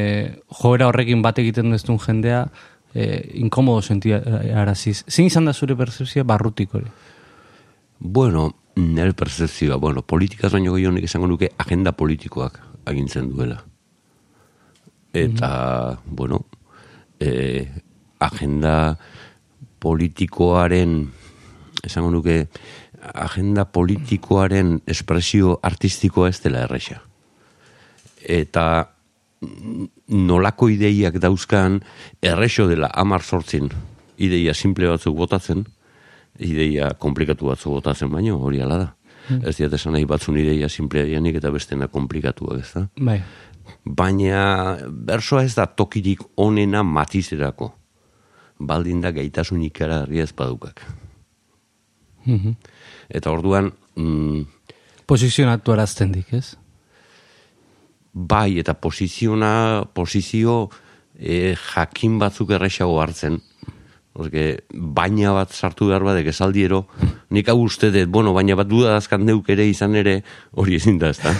joera 0.62 0.88
horrekin 0.88 1.22
bat 1.22 1.42
egiten 1.44 1.76
deztun 1.76 2.00
jendea 2.00 2.46
e, 2.94 3.10
inkomodo 3.44 3.82
sentia 3.82 4.22
araziz. 4.56 5.04
Zin 5.12 5.28
izan 5.28 5.50
da 5.50 5.54
zure 5.54 5.76
percepzioa 5.76 6.24
barrutik 6.24 6.74
hori? 6.80 6.88
Bueno, 8.00 8.48
nire 8.80 9.12
percepzioa, 9.12 9.76
bueno, 9.76 10.06
politikaz 10.08 10.54
baino 10.56 10.78
gehiago 10.78 10.96
nik 10.96 11.10
esango 11.10 11.28
nuke 11.28 11.52
agenda 11.58 11.92
politikoak 11.92 12.62
agintzen 12.88 13.28
duela. 13.36 13.60
Eta, 15.14 16.00
bueno, 16.06 16.46
e, 17.20 17.68
agenda 18.20 18.98
politikoaren, 19.80 21.10
esango 21.84 22.12
nuke, 22.12 22.48
agenda 23.00 23.66
politikoaren 23.72 24.82
espresio 24.86 25.60
artistikoa 25.64 26.30
ez 26.30 26.40
dela 26.44 26.66
erresa. 26.68 27.02
Eta 28.22 28.66
nolako 30.10 30.68
ideiak 30.70 31.16
dauzkan 31.24 31.80
errexo 32.22 32.68
dela 32.68 32.90
amar 32.92 33.24
sortzin 33.24 33.70
ideia 34.20 34.54
simple 34.54 34.90
batzuk 34.92 35.16
botatzen, 35.16 35.64
ideia 36.44 36.92
komplikatu 37.00 37.50
batzuk 37.50 37.80
botatzen 37.80 38.12
baino, 38.12 38.38
hori 38.44 38.62
ala 38.62 38.80
da. 38.84 38.90
Ez 39.30 39.56
diat 39.60 39.74
esan 39.78 39.94
nahi 39.94 40.08
batzun 40.10 40.40
ideia 40.42 40.70
simplea 40.70 41.06
dianik 41.06 41.36
eta 41.38 41.52
bestena 41.54 41.88
komplikatuak 41.88 42.64
ez 42.64 42.70
da. 42.74 42.88
Bai. 42.98 43.20
Baina 43.86 44.78
bersoa 44.90 45.44
ez 45.44 45.56
da 45.56 45.66
tokirik 45.66 46.22
onena 46.38 46.84
matizerako. 46.84 47.74
Baldin 48.60 49.02
da 49.02 49.12
gaitasun 49.12 49.62
ikaragarria 49.64 50.24
ez 50.24 50.34
badukak. 50.36 50.82
Mhm. 52.26 52.56
Eta 53.10 53.32
orduan, 53.32 53.72
mm, 53.96 54.42
Posizionatu 55.08 55.72
arazten 55.72 56.12
dik, 56.12 56.34
ez? 56.34 56.58
bai 58.14 58.60
eta 58.60 58.74
posiziona, 58.74 59.86
posizio 59.94 60.70
e, 61.16 61.56
jakin 61.56 62.18
batzuk 62.20 62.52
errexago 62.52 63.00
hartzen. 63.02 63.40
Porque 64.14 64.64
baina 64.74 65.32
bat 65.36 65.54
sartu 65.54 65.88
behar 65.92 66.04
badek 66.04 66.32
esaldiero, 66.32 66.82
nik 67.30 67.50
hau 67.52 67.60
uste 67.64 67.92
dut, 67.94 68.10
bueno, 68.12 68.34
baina 68.36 68.58
bat 68.60 68.68
duda 68.68 68.96
dazkan 68.98 69.22
neuk 69.26 69.50
ere 69.54 69.68
izan 69.70 69.96
ere, 69.96 70.20
hori 70.52 70.80
ezin 70.80 70.98
da, 71.00 71.12
ez 71.14 71.20
da? 71.22 71.34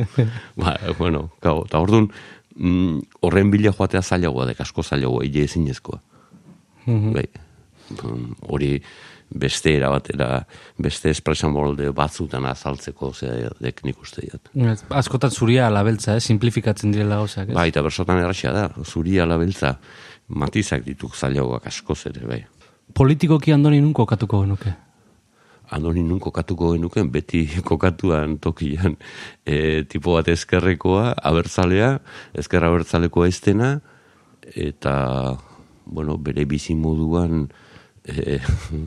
ba, 0.62 0.76
bueno, 0.98 1.26
gau, 1.44 1.64
eta 1.66 1.82
orduan, 1.82 2.08
mm, 2.54 3.18
horren 3.26 3.50
bila 3.52 3.74
joatea 3.74 4.02
zailagoa 4.02 4.46
dek, 4.52 4.62
asko 4.62 4.86
zailagoa, 4.86 5.24
hile 5.26 5.44
ezinezkoa. 5.48 5.98
Bai, 6.86 7.26
mm, 7.98 8.30
hori 8.54 8.78
beste 9.34 9.72
erabatera, 9.74 10.28
beste 10.78 11.10
espresan 11.10 11.52
molde 11.54 11.90
batzutan 11.96 12.46
azaltzeko, 12.46 13.10
zera, 13.12 13.50
dek 13.60 13.82
nik 13.86 14.00
uste. 14.02 14.26
Ez, 14.54 14.78
Askotan 14.94 15.32
zuria 15.34 15.68
labeltza, 15.72 16.16
eh? 16.16 16.22
simplifikatzen 16.22 16.94
direla 16.94 17.18
gauzak? 17.22 17.50
Bai, 17.56 17.68
eta 17.72 17.82
bersotan 17.84 18.22
erraxa 18.22 18.52
da, 18.54 18.68
zuri 18.84 19.18
alabeltza, 19.22 19.74
matizak 20.28 20.84
dituk 20.84 21.14
zailagoak 21.16 21.66
askoz 21.68 22.06
ere, 22.10 22.24
bai. 22.26 22.40
Politikoki 22.94 23.52
andoni 23.52 23.80
nun 23.80 23.92
kokatuko 23.96 24.42
genuke? 24.44 24.74
Andoni 25.74 26.02
nun 26.04 26.20
kokatuko 26.20 26.74
genuken, 26.74 27.10
beti 27.12 27.46
kokatuan 27.70 28.38
tokian 28.38 28.96
e, 29.46 29.84
tipo 29.88 30.16
bat 30.16 30.28
ezkerrekoa, 30.28 31.14
abertzalea, 31.30 31.98
ezkerra 32.34 32.70
abertzaleko 32.72 33.24
estena, 33.26 33.78
eta, 34.54 34.94
bueno, 35.84 36.18
bere 36.18 36.44
bizi 36.48 36.76
moduan 36.76 37.46
e, 38.04 38.40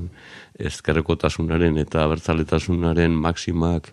ezkerrekotasunaren 0.70 1.78
eta 1.82 2.04
abertzaletasunaren 2.06 3.14
maksimak 3.14 3.92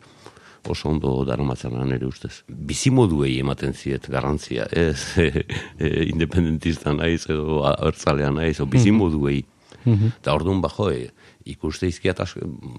oso 0.71 0.89
ondo 0.89 1.25
daramatzen 1.29 1.75
nire 1.89 2.07
ustez. 2.07 2.43
Bizimoduei 2.49 3.39
ematen 3.41 3.75
ziet 3.75 4.09
garrantzia, 4.11 4.67
ez 4.71 5.19
e, 5.19 5.45
e, 5.79 5.91
independentista 6.09 6.95
naiz 6.97 7.25
edo 7.29 7.63
abertzalea 7.69 8.31
naiz, 8.35 8.59
o 8.61 8.67
bizimoduei. 8.67 9.43
Eta 9.85 10.33
orduan 10.33 10.63
bajo, 10.65 10.89
e, 10.91 11.11
ikuste 11.45 11.89
izkiat 11.91 12.23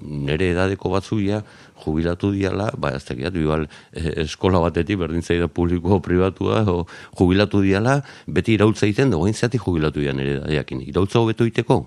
nire 0.01 0.49
edadeko 0.49 0.89
batzuia 0.89 1.41
jubilatu 1.83 2.31
diala, 2.33 2.71
ba 2.81 2.95
ez 2.97 3.03
tekiat, 3.05 3.35
igual 3.37 3.67
e, 3.93 4.23
eskola 4.25 4.61
batetik 4.63 4.97
berdintzai 5.03 5.37
da 5.43 5.47
publiko 5.47 5.99
pribatua, 6.01 6.63
o 6.71 6.85
jubilatu 7.19 7.61
diala, 7.61 7.99
beti 8.25 8.57
irautza 8.57 8.87
egiten, 8.87 9.13
da 9.13 9.21
guain 9.21 9.37
zeatik 9.37 9.61
jubilatu 9.67 10.01
dian 10.01 10.17
nire 10.17 10.39
edadeakin. 10.39 10.81
Irautza 10.89 11.21
hobeto 11.21 11.45
iteko? 11.45 11.83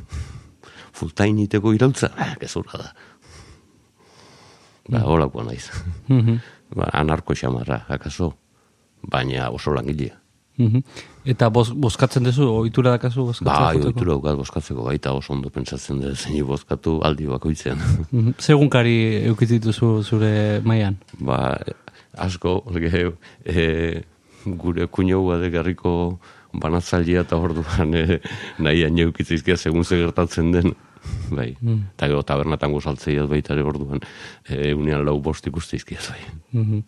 Full 1.00 1.16
time 1.16 1.48
iteko 1.48 1.72
irautza? 1.76 2.12
Ah, 2.20 2.34
gezurra 2.40 2.84
da. 2.84 2.92
Ba, 4.90 5.04
holakoa 5.06 5.44
naiz. 5.44 5.70
ba, 6.76 6.90
anarko 6.92 7.34
xamarra, 7.34 7.84
akaso, 7.88 8.34
baina 9.02 9.50
oso 9.50 9.74
langilea. 9.74 10.20
Mhm. 10.60 10.82
Eta 11.32 11.48
bos, 11.52 11.70
boskatzen 11.72 12.24
duzu, 12.24 12.44
ohitura 12.48 12.94
dakazu 12.96 13.24
boskatzen? 13.28 13.48
Ba, 13.48 13.72
joateko? 13.72 13.92
oitura 13.92 14.14
daukat 14.16 14.36
boskatzeko 14.40 14.84
baita 14.88 15.12
oso 15.16 15.32
ondo 15.32 15.50
pentsatzen 15.52 16.00
dut 16.02 16.18
zein 16.18 16.44
bozkatu 16.46 16.98
aldi 17.06 17.28
bakoitzean. 17.30 17.80
Mhm. 18.10 18.34
Segunkari 18.38 18.96
eukitituzu 19.30 20.02
zure 20.02 20.60
mailan. 20.64 20.98
ba, 21.20 21.56
asko, 22.18 22.64
ge, 22.74 23.12
e, 23.44 24.02
gure 24.44 24.86
kuñoua 24.86 25.38
de 25.40 25.50
garriko 25.50 26.18
banatzailea 26.52 27.22
eta 27.22 27.36
orduan 27.36 27.94
e, 27.94 28.20
nahi 28.58 28.84
aneukitzeizkia 28.84 29.56
segun 29.56 29.84
ze 29.84 29.96
gertatzen 29.96 30.52
den. 30.52 30.74
Bai, 31.30 31.54
eta 31.54 32.08
gero 32.10 32.22
tabernatan 32.26 32.72
gozaltzeiat 32.74 33.28
baita 33.30 33.54
ere 33.54 33.62
orduan, 33.62 34.02
e, 34.48 34.74
unean 34.74 35.04
lau 35.06 35.20
bost 35.22 35.46
ikusteizkiaz 35.46 36.08
bai. 36.10 36.20
Mhm. 36.52 36.82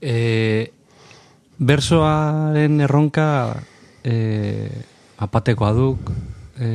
E, 0.00 0.72
bersoaren 1.58 2.80
erronka 2.80 3.28
e, 4.04 4.70
apatekoa 5.18 5.72
duk, 5.72 6.10
e, 6.58 6.68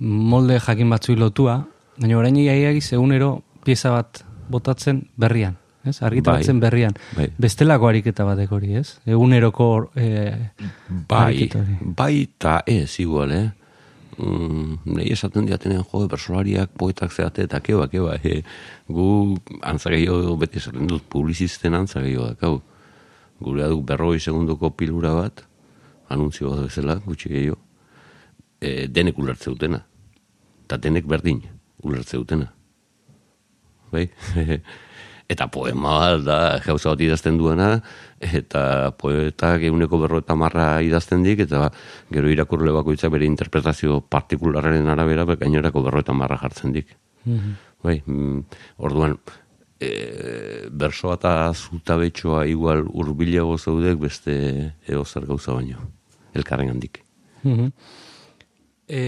molde 0.00 0.58
jakin 0.60 0.90
batzui 0.90 1.16
lotua, 1.16 1.60
baina 2.00 2.18
orain 2.18 2.36
iaiagiz 2.36 2.92
egunero 2.96 3.42
pieza 3.64 3.92
bat 3.92 4.22
botatzen 4.50 5.04
berrian, 5.20 5.56
ez? 5.84 6.00
Argitaratzen 6.02 6.58
Bai. 6.58 6.66
berrian. 6.66 6.96
Bai. 7.16 7.28
Bestelako 7.38 7.88
ariketa 7.88 8.24
batek 8.24 8.52
hori, 8.52 8.74
ez? 8.80 8.98
Eguneroko 9.06 9.90
e, 9.94 10.34
Bai, 11.08 11.48
bai 11.80 12.14
eta 12.24 12.62
ez 12.66 12.98
igual, 13.00 13.32
eh? 13.36 13.48
Mm, 14.20 14.80
nahi 14.84 15.12
esaten 15.14 15.46
diatenean 15.48 15.84
jo, 15.88 16.02
bersolariak, 16.10 16.74
poetak 16.76 17.12
zeate, 17.14 17.46
eta 17.48 17.60
keba, 17.64 17.86
keba, 17.88 18.18
e, 18.20 18.42
gu 18.88 19.06
antza 19.64 19.92
gehiago 19.94 20.34
beti 20.40 20.60
esaten 20.60 20.90
dut, 20.90 21.06
publizisten 21.08 21.76
antza 21.78 22.02
gehiago 22.04 22.26
dakau. 22.34 22.58
Gure 23.40 23.70
duk 23.72 23.86
berroi 23.88 24.18
segundoko 24.20 24.72
pilura 24.76 25.14
bat, 25.16 25.44
anuntzio 26.12 26.52
bat 26.52 26.66
bezala, 26.66 26.98
gutxi 27.06 27.32
gehiago, 27.32 27.56
e, 28.60 28.88
denek 28.92 29.18
ulertze 29.18 29.48
dutena. 29.54 29.80
Eta 30.66 30.76
denek 30.76 31.08
berdin 31.08 31.40
ulertze 31.82 32.20
dutena. 32.20 32.52
Bai? 33.90 34.08
eta 35.30 35.46
poema 35.52 35.96
bat 36.00 36.24
da 36.26 36.38
gauza 36.64 36.90
bat 36.90 37.02
idazten 37.06 37.36
duena, 37.38 37.76
eta 38.20 38.90
poetak 38.98 39.62
eguneko 39.68 40.00
berro 40.02 40.18
eta 40.24 40.34
marra 40.38 40.70
idazten 40.82 41.22
dik, 41.26 41.44
eta 41.46 41.68
gero 42.10 42.32
irakurle 42.32 42.74
bakoitzak 42.74 43.12
bere 43.14 43.28
interpretazio 43.28 44.00
partikularren 44.10 44.90
arabera, 44.90 45.28
be 45.28 45.38
gainerako 45.40 45.84
berro 45.86 46.02
eta 46.02 46.16
marra 46.16 46.40
jartzen 46.42 46.74
dik. 46.74 46.96
Bai, 47.84 48.00
mm, 48.04 48.40
orduan, 48.84 49.14
e, 49.80 49.90
bersoa 50.70 51.16
eta 51.16 51.34
zutabetxoa 51.54 52.44
igual 52.50 52.84
urbilago 52.84 53.56
zaudek 53.58 54.02
beste 54.02 54.34
edo 54.86 55.04
zer 55.04 55.26
gauza 55.26 55.54
baino, 55.56 55.86
elkarren 56.34 56.74
handik. 56.74 57.02
Mhm. 57.42 57.70
E, 58.88 59.00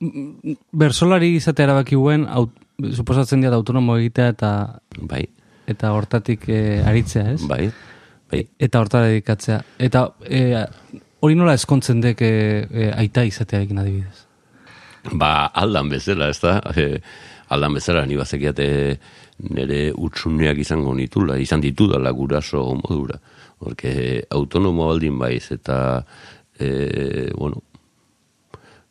m- 0.00 0.36
m- 0.44 0.56
bersolari 0.72 1.34
izatea 1.40 1.70
erabaki 1.70 1.96
guen, 1.96 2.28
aut, 2.28 2.52
suposatzen 2.76 3.40
dira 3.40 3.56
autonomo 3.56 3.96
egitea 3.96 4.28
eta 4.34 4.50
Bai, 5.08 5.24
eta 5.66 5.92
hortatik 5.92 6.48
e, 6.48 6.82
aritzea, 6.86 7.32
ez? 7.34 7.40
bai, 7.48 7.70
bai. 8.30 8.42
Eta 8.58 8.80
hortara 8.80 9.10
dedikatzea. 9.10 9.60
Eta 9.82 10.06
e, 10.24 10.64
hori 11.20 11.38
nola 11.38 11.56
eskontzen 11.56 12.00
dek 12.04 12.22
e, 12.22 12.32
e, 12.70 12.90
aita 12.96 13.24
izatearekin 13.26 13.82
adibidez. 13.82 14.24
Ba, 15.12 15.48
aldan 15.54 15.90
bezala, 15.92 16.30
ez 16.32 16.40
da? 16.42 16.58
E, 16.74 17.00
aldan 17.54 17.76
bezala, 17.78 18.04
ni 18.06 18.18
bazekiate 18.18 18.68
nire 19.54 19.80
utsuneak 19.92 20.58
izango 20.58 20.94
nitula, 20.96 21.36
izan 21.38 21.62
ditudala 21.62 22.10
guraso 22.10 22.64
modura. 22.80 23.20
Porque 23.58 24.24
autonomo 24.30 24.88
baldin 24.90 25.18
baiz, 25.18 25.50
eta, 25.54 26.04
e, 26.58 27.30
bueno, 27.36 27.62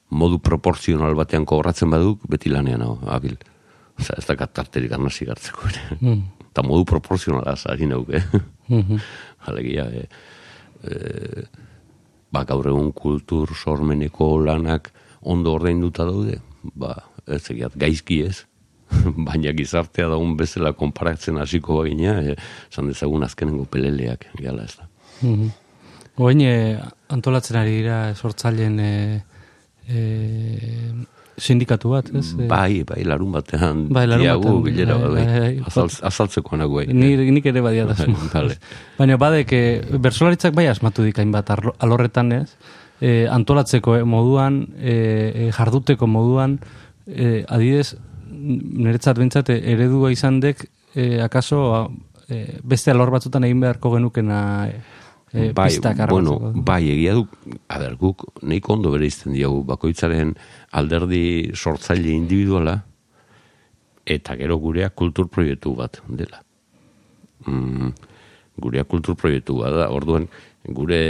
modu 0.10 0.39
proporzional 0.39 1.17
batean 1.17 1.45
kobratzen 1.45 1.91
baduk, 1.91 2.24
beti 2.30 2.50
lanean 2.54 2.86
hau, 2.86 2.95
abil. 3.12 3.36
Osa, 3.99 4.15
ez 4.17 4.25
da 4.27 4.47
tarterik 4.47 4.91
arnasi 4.95 5.25
gartzeko 5.25 5.69
ere. 5.69 5.84
Mm. 6.01 6.23
Eta 6.49 6.63
modu 6.63 6.86
proporzionala 6.88 7.55
zari 7.55 7.88
nauke. 7.88 8.21
Mhm. 8.67 8.99
Alegia, 9.51 9.86
e, 9.91 10.08
e, 10.84 11.43
ba, 12.31 12.43
gaur 12.47 12.67
egun 12.71 12.91
kultur 12.95 13.51
sormeneko 13.55 14.39
lanak 14.41 14.91
ondo 15.21 15.53
ordainduta 15.53 16.05
daude, 16.08 16.39
ba, 16.73 16.95
ez 17.27 17.43
egiat, 17.51 17.75
gaizki 17.77 18.21
ez, 18.25 18.45
baina 19.27 19.53
gizartea 19.58 20.08
daun 20.12 20.36
bezala 20.38 20.73
konparatzen 20.77 21.38
hasiko 21.41 21.81
bagina, 21.81 22.17
esan 22.69 22.89
dezagun 22.91 23.25
azkenengo 23.27 23.67
peleleak, 23.69 24.27
gala 24.41 24.65
ez 24.65 24.75
da. 24.79 24.89
Mhm. 25.21 25.53
Oin, 26.25 26.41
e, 26.41 26.79
antolatzen 27.12 27.58
ari 27.60 27.81
dira 27.81 27.99
sortzaileen 28.15 28.79
e, 28.79 28.93
e, 29.88 29.99
sindikatu 31.38 31.89
bat, 31.91 32.08
ez? 32.15 32.34
Eh, 32.39 32.48
Bai, 32.48 32.84
bai, 32.88 33.04
larun 33.04 33.32
batean. 33.34 33.88
Bai, 33.89 34.06
larun 34.08 34.24
diagu 34.24 34.43
batean, 34.43 34.63
bilera 34.63 34.98
bat, 34.98 35.12
bai, 35.12 35.26
bai. 35.26 35.39
bai, 35.39 35.56
bai. 35.58 35.65
Azaltz, 35.67 36.00
azaltzeko 36.04 36.58
nago, 36.58 36.76
bai. 36.80 36.88
Ni, 36.93 37.15
nik 37.32 37.45
ere 37.52 37.62
badia 37.62 37.86
da. 37.89 37.95
Vale. 38.34 38.58
Baina 38.98 39.17
badek, 39.17 39.52
e, 39.54 39.82
bersolaritzak 40.00 40.56
bai 40.56 40.67
asmatu 40.71 41.04
dik 41.04 41.19
hainbat 41.19 41.50
arlo- 41.56 41.76
alorretan 41.80 42.32
ez, 42.32 42.56
e, 43.02 43.28
antolatzeko 43.28 43.98
eh, 43.98 44.04
moduan, 44.08 44.62
e, 44.80 45.50
jarduteko 45.56 46.08
moduan, 46.08 46.60
e, 47.08 47.43
adidez, 47.48 47.95
niretzat 48.32 49.17
bentsat 49.19 49.50
eredua 49.56 50.12
izan 50.12 50.39
dek, 50.39 50.65
e, 50.95 51.19
akaso 51.21 51.89
e, 52.30 52.60
beste 52.63 52.91
alor 52.91 53.12
batzutan 53.12 53.43
egin 53.43 53.60
beharko 53.62 53.91
genukena 53.98 54.39
e, 54.71 54.80
e, 55.36 55.52
bai, 55.54 55.69
bueno, 56.10 56.39
bai, 56.56 56.82
egia 56.93 57.13
du, 57.17 57.26
a 57.67 57.80
ber, 57.82 57.98
guk 58.00 58.24
nahiko 58.41 58.74
ondo 58.78 58.91
bere 58.93 59.10
izten 59.10 59.36
diogu, 59.36 59.63
bakoitzaren 59.67 60.34
alderdi 60.80 61.52
sortzaile 61.54 62.13
individuala, 62.15 62.78
eta 64.06 64.38
gero 64.39 64.58
gurea 64.62 64.89
kultur 64.89 65.28
proiektu 65.28 65.76
bat 65.76 66.00
dela. 66.08 66.39
Mm, 67.45 67.91
gurea 68.62 68.86
kultur 68.88 69.17
proiektu 69.19 69.60
bat 69.60 69.76
da, 69.76 69.89
orduan, 69.91 70.30
gure 70.65 71.02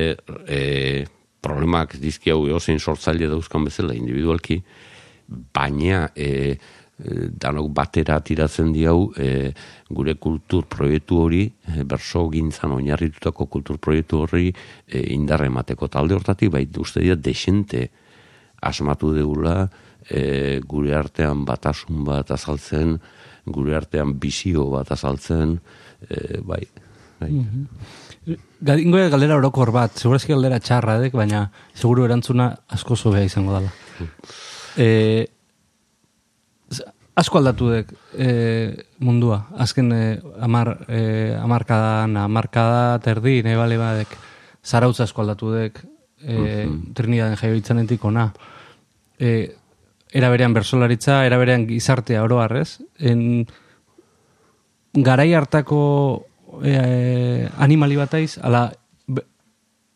e, 0.50 1.06
problemak 1.46 2.00
dizki 2.02 2.34
hau 2.34 2.48
eozein 2.50 2.82
sortzaile 2.82 3.30
dauzkan 3.30 3.68
bezala 3.70 3.94
individualki, 3.96 4.64
baina 5.28 6.08
e, 6.16 6.58
danok 6.98 7.74
batera 7.76 8.20
tiratzen 8.24 8.70
diau 8.72 9.10
e, 9.20 9.52
gure 9.92 10.14
kultur 10.16 10.64
proiektu 10.72 11.18
hori, 11.26 11.42
e, 11.68 11.84
berso 11.84 12.30
gintzan 12.32 12.72
oinarritutako 12.72 13.50
kultur 13.52 13.78
proiektu 13.84 14.22
hori 14.24 14.48
e, 14.88 15.02
indarra 15.14 15.46
emateko 15.50 15.90
talde 15.92 16.16
hortatik, 16.16 16.54
bai 16.54 16.64
uste 16.80 17.02
dira 17.04 17.16
desente 17.20 17.90
asmatu 18.62 19.12
deula 19.14 19.68
e, 20.10 20.62
gure 20.64 20.96
artean 20.96 21.44
batasun 21.46 22.06
bat 22.08 22.32
azaltzen, 22.32 22.96
gure 23.46 23.76
artean 23.76 24.16
bizio 24.20 24.70
bat 24.72 24.92
azaltzen, 24.96 25.60
e, 26.10 26.40
bai, 26.48 26.64
bai. 27.20 27.44
Gadingo 28.66 28.98
galdera 29.12 29.36
orokor 29.38 29.70
bat, 29.76 30.00
segurazki 30.00 30.32
galdera 30.34 30.58
txarra 30.64 30.98
dek, 31.04 31.14
baina 31.14 31.50
seguru 31.76 32.08
erantzuna 32.08 32.54
asko 32.74 32.96
zobea 32.96 33.28
izango 33.28 33.54
dela. 33.60 33.74
E, 34.78 34.88
z- 35.28 35.35
asko 37.16 37.40
aldatu 37.40 37.70
dek 37.72 37.92
e, 38.20 38.30
mundua, 39.00 39.46
azken 39.58 39.92
e, 39.96 40.04
amar, 40.44 40.74
e, 40.88 41.36
amarkadan, 41.40 42.18
amarkada 42.20 43.00
terdi, 43.04 43.40
nahi 43.46 43.56
bale 43.56 43.78
badek, 43.80 44.16
zarautza 44.66 45.06
asko 45.08 45.24
aldatu 45.24 45.54
dek, 45.56 45.80
e, 46.22 46.66
Trinidaden 46.96 47.38
jaio 47.40 47.56
itzanetik 47.56 48.04
ona. 48.06 48.30
E, 49.20 49.56
era 50.16 50.30
berean 50.32 50.56
bersolaritza, 50.56 51.24
era 51.28 51.40
berean 51.40 51.68
gizartea 51.70 52.24
oro 52.24 52.42
harrez, 52.44 52.82
en, 53.00 53.46
garai 54.96 55.32
hartako 55.36 56.26
e, 56.64 57.48
animali 57.58 57.96
bat 58.00 58.16
aiz, 58.20 58.36
ala 58.44 58.68
be, 59.08 59.24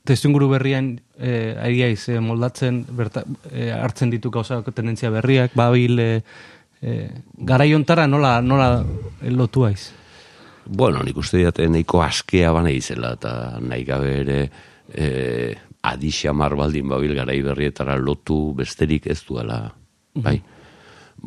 testuinguru 0.08 0.50
berrian 0.52 0.94
e, 1.18 1.56
ari 1.60 1.84
aiz 1.88 2.08
e, 2.08 2.20
moldatzen, 2.24 2.86
berta, 2.96 3.26
e, 3.52 3.72
hartzen 3.76 4.12
ditu 4.12 4.32
gauzak 4.32 4.72
tendentzia 4.72 5.12
berriak, 5.12 5.56
babil, 5.60 6.00
e, 6.00 6.24
e, 6.82 7.10
garai 7.38 7.74
ontara 7.76 8.08
nola, 8.08 8.39
nola 8.42 8.84
lotu 9.22 9.65
aiz. 9.68 9.92
Bueno, 10.70 11.02
nik 11.04 11.18
uste 11.18 11.42
dut 11.42 11.60
nahiko 11.72 12.04
askea 12.06 12.52
bana 12.54 12.72
izela, 12.72 13.15
eta 13.18 13.34
nahi 13.62 13.86
gabe 13.88 14.12
ere 14.22 14.39
e, 14.94 15.08
adixamar 15.89 16.56
baldin 16.60 16.89
babil 16.92 17.15
garai 17.18 17.39
berrietara 17.42 17.98
lotu 17.98 18.54
besterik 18.58 19.08
ez 19.10 19.22
duela, 19.26 19.63
bai. 20.13 20.38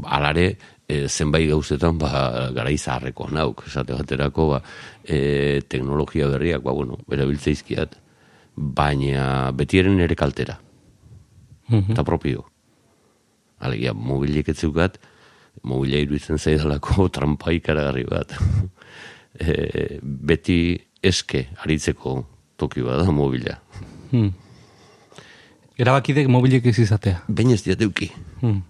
Alare, 0.09 0.47
e, 0.88 1.09
zenbait 1.09 1.49
gauzetan, 1.51 1.99
ba, 1.99 2.51
garai 2.55 2.77
zaharreko 2.79 3.29
nauk, 3.33 3.67
esate 3.69 3.97
baterako, 3.97 4.49
ba, 4.55 4.62
e, 5.05 5.61
teknologia 5.69 6.29
berriak, 6.31 6.62
ba, 6.65 6.73
bueno, 6.73 7.01
erabiltzeizkiat, 7.11 7.99
baina 8.55 9.51
betieren 9.57 10.01
ere 10.05 10.17
kaltera, 10.17 10.59
eta 11.73 12.05
propio. 12.05 12.47
Alegia, 13.62 13.93
mobilek 13.95 14.51
ez 14.53 14.59
zeukat, 14.61 14.99
mobila 15.62 16.01
iruditzen 16.01 16.38
zaidalako 16.38 17.09
trampa 17.15 17.53
ikaragarri 17.53 18.05
bat. 18.09 18.35
e, 19.41 19.99
beti 20.03 20.79
eske 21.03 21.47
aritzeko 21.65 22.23
toki 22.57 22.83
bat 22.83 23.03
da 23.03 23.12
mobila. 23.12 23.59
Hmm. 24.11 24.33
Erabakidek 25.79 26.29
mobilek 26.29 26.67
ez 26.71 26.79
izatea. 26.79 27.23
Baina 27.29 27.57
ez 27.57 27.62
diateuki. 27.65 28.11
Hmm. 28.41 28.62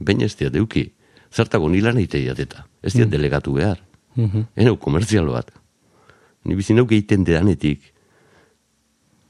Baina 0.00 0.26
ez 0.26 0.34
diateuki. 0.38 0.88
Zertako 1.34 1.68
nilan 1.68 1.98
eite 1.98 2.20
diateta. 2.22 2.64
Ez 2.82 2.94
diat 2.94 3.10
delegatu 3.10 3.56
behar. 3.58 3.80
Mhm. 4.14 4.46
Enau 4.56 4.76
komertzial 4.78 5.26
bat. 5.26 5.50
Ni 6.44 6.54
bizi 6.54 6.74
neuk 6.74 6.92
egiten 6.92 7.24
dedanetik. 7.26 7.82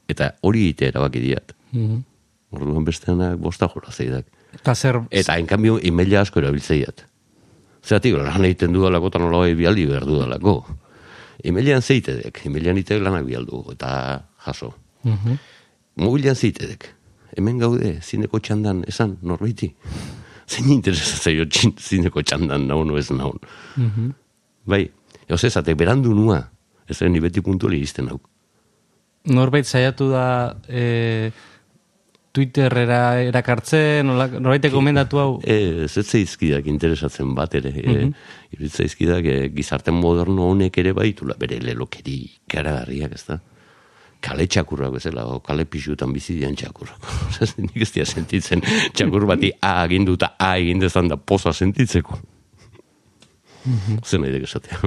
Eta 0.07 0.35
hori 0.45 0.67
eite 0.69 0.89
erabaki 0.91 1.21
diat. 1.23 1.55
Mhm. 1.71 2.03
Orduan 2.55 2.85
besteanak 2.85 3.39
bosta 3.41 3.67
jora 3.73 3.91
zeidak. 3.91 4.27
Eta 4.55 4.73
zer, 4.75 5.01
Eta 5.11 5.37
enkanbio 5.37 5.77
emaila 5.83 6.21
asko 6.21 6.39
erabiltzeiat. 6.39 7.05
Zeratik, 7.85 8.15
lan 8.17 8.45
egiten 8.47 8.73
dudalako 8.73 9.11
eta 9.11 9.19
nola 9.19 9.45
bialdi 9.55 9.85
behar 9.85 10.05
dudalako. 10.07 10.55
Emailean 11.45 11.81
zeitedek, 11.81 12.41
emailean 12.47 12.77
itek 12.81 13.01
lanak 13.03 13.25
bialdu, 13.27 13.63
eta 13.75 14.23
jaso. 14.47 14.73
Mhm. 15.03 15.35
Mobilean 16.01 16.35
zeitedek, 16.35 16.87
hemen 17.37 17.59
gaude, 17.59 17.99
zineko 18.01 18.39
txandan, 18.39 18.83
esan, 18.87 19.17
norbaiti. 19.21 19.69
Zein 20.49 20.69
interesatzaio 20.71 21.45
txin- 21.45 21.77
zineko 21.79 22.21
txandan 22.21 22.67
naun 22.67 22.97
ez 22.97 23.09
naun. 23.11 23.39
Mhm. 23.77 24.09
Bai, 24.65 24.89
eos 25.29 25.43
ezatek, 25.43 25.77
berandu 25.77 26.13
nua, 26.13 26.39
ez 26.89 26.97
da 26.99 27.07
ni 27.09 27.19
beti 27.19 27.41
puntuali 27.41 27.79
izten 27.81 28.09
hau. 28.09 28.19
norbait 29.25 29.65
saiatu 29.65 30.09
da 30.11 30.55
e, 30.69 31.31
Twitterera 32.35 32.99
erakartzen, 33.23 34.09
norbaitek 34.11 34.73
gomendatu 34.75 35.19
hau. 35.21 35.29
Ez, 35.41 35.93
ez 35.97 36.05
zaizkidak 36.05 36.67
interesatzen 36.67 37.31
bat 37.35 37.55
ere. 37.55 37.71
Mm 37.71 38.11
-hmm. 38.11 38.69
zaizkidak 38.69 39.25
e, 39.25 39.49
gizarte 39.55 39.91
moderno 39.91 40.49
honek 40.51 40.77
ere 40.77 40.93
baitula 40.93 41.35
bere 41.39 41.59
lelokeri 41.63 42.19
karagarriak, 42.47 43.13
ez 43.15 43.25
da? 43.27 43.39
Kale 44.19 44.47
txakurrak 44.47 44.93
bezala, 44.93 45.25
o 45.25 45.39
kale 45.39 45.65
pixutan 45.65 46.13
bizi 46.13 46.35
dian. 46.35 46.55
Osea, 47.29 47.47
Nik 47.57 47.81
ez 47.81 47.91
dira 47.93 48.05
sentitzen 48.05 48.61
txakur 48.93 49.25
bati 49.25 49.51
A 49.61 49.81
agindu 49.83 50.13
eta 50.13 50.35
A 50.39 50.57
egin 50.57 50.79
dezan 50.79 51.07
da 51.07 51.17
poza 51.17 51.53
sentitzeko. 51.53 52.19
Zer 54.03 54.19
nahi 54.19 54.43
esatea. 54.43 54.77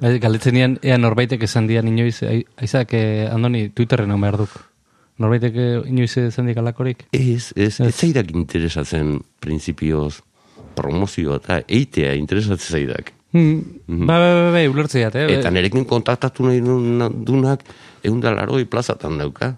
Bai, 0.00 0.18
Galdetzen 0.20 0.54
nian, 0.54 0.78
ea 0.82 0.98
norbaitek 0.98 1.42
esan 1.42 1.66
dian 1.66 1.88
inoiz, 1.88 2.22
ai- 2.22 2.44
aizak, 2.60 2.92
eh, 2.92 3.28
andoni, 3.32 3.70
Twitterren 3.70 4.10
hau 4.10 4.18
behar 4.20 4.36
duk. 4.36 4.75
Norbaitek 5.22 5.54
eh, 5.56 5.80
inoiz 5.88 6.12
esan 6.20 6.46
dik 6.50 6.58
alakorik? 6.60 7.06
Ez, 7.16 7.52
ez, 7.56 7.78
ez 7.80 7.94
zaidak 7.94 8.30
interesatzen 8.36 9.20
prinsipioz 9.40 10.18
promozio 10.76 11.38
eta 11.40 11.62
eitea 11.66 12.12
interesatzen 12.20 12.76
zaidak. 12.78 13.12
Hmm. 13.32 13.62
Ba, 14.06 14.18
ba, 14.20 14.28
ba, 14.36 14.50
ba, 14.54 14.62
ulertzeat, 14.70 15.16
eh? 15.16 15.26
Eta 15.38 15.50
nerekin 15.52 15.84
kontaktatu 15.88 16.44
nahi 16.46 16.60
dun- 16.64 17.24
dunak 17.26 17.64
egun 18.04 18.20
da 18.20 18.32
laroi 18.36 18.64
plazatan 18.64 19.18
dauka, 19.18 19.54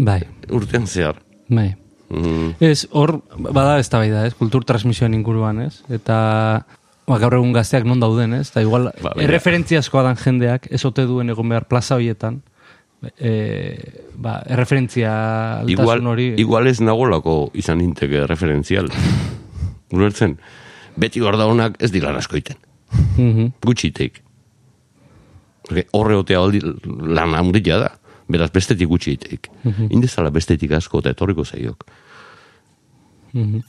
Bai, 0.00 0.22
urtean 0.48 0.86
zehar. 0.86 1.18
bai. 1.48 1.74
Mm, 2.10 2.54
Ez, 2.58 2.88
hor, 2.90 3.20
bada 3.38 3.78
ez 3.78 3.88
da 3.90 4.02
ez, 4.26 4.34
kultur 4.34 4.64
transmisioen 4.64 5.14
inguruan, 5.14 5.60
ez? 5.62 5.82
Eta, 5.88 6.64
ba, 7.06 7.18
gaur 7.18 7.34
egun 7.34 7.52
gazteak 7.52 7.84
non 7.84 8.00
dauden, 8.00 8.34
ez? 8.34 8.48
Eta 8.50 8.62
igual, 8.62 8.90
Ba, 9.02 9.12
erreferentziazkoa 9.16 10.02
dan 10.02 10.16
jendeak, 10.16 10.66
ez 10.72 10.84
ote 10.84 11.04
duen 11.06 11.30
egon 11.30 11.48
behar 11.48 11.68
plaza 11.68 11.94
horietan, 11.94 12.40
e, 13.18 14.04
ba, 14.14 14.40
erreferentzia 14.46 15.12
igual, 15.66 16.06
hori... 16.06 16.34
igual 16.40 16.66
ez 16.68 16.80
nagolako 16.80 17.50
izan 17.54 17.80
inteke 17.84 18.26
referentzial. 18.26 18.90
Ulertzen, 19.94 20.36
beti 21.00 21.22
hor 21.24 21.38
daunak 21.40 21.78
ez 21.82 21.90
dilan 21.94 22.18
askoiten. 22.20 22.58
Mhm. 23.16 23.54
Gutxitek. 23.64 24.22
Porque 25.66 25.86
Horre 25.94 26.16
otea 26.18 26.40
aldi 26.40 26.60
lan 26.62 27.34
handia 27.38 27.78
da. 27.78 27.90
Beraz, 28.30 28.50
bestetik 28.54 28.88
gutxitek. 28.90 29.48
Indezala 29.90 30.30
bestetik 30.30 30.72
asko 30.78 31.00
eta 31.02 31.12
etorriko 31.14 31.44
zaiok. 31.44 31.84
Mhm. 33.32 33.60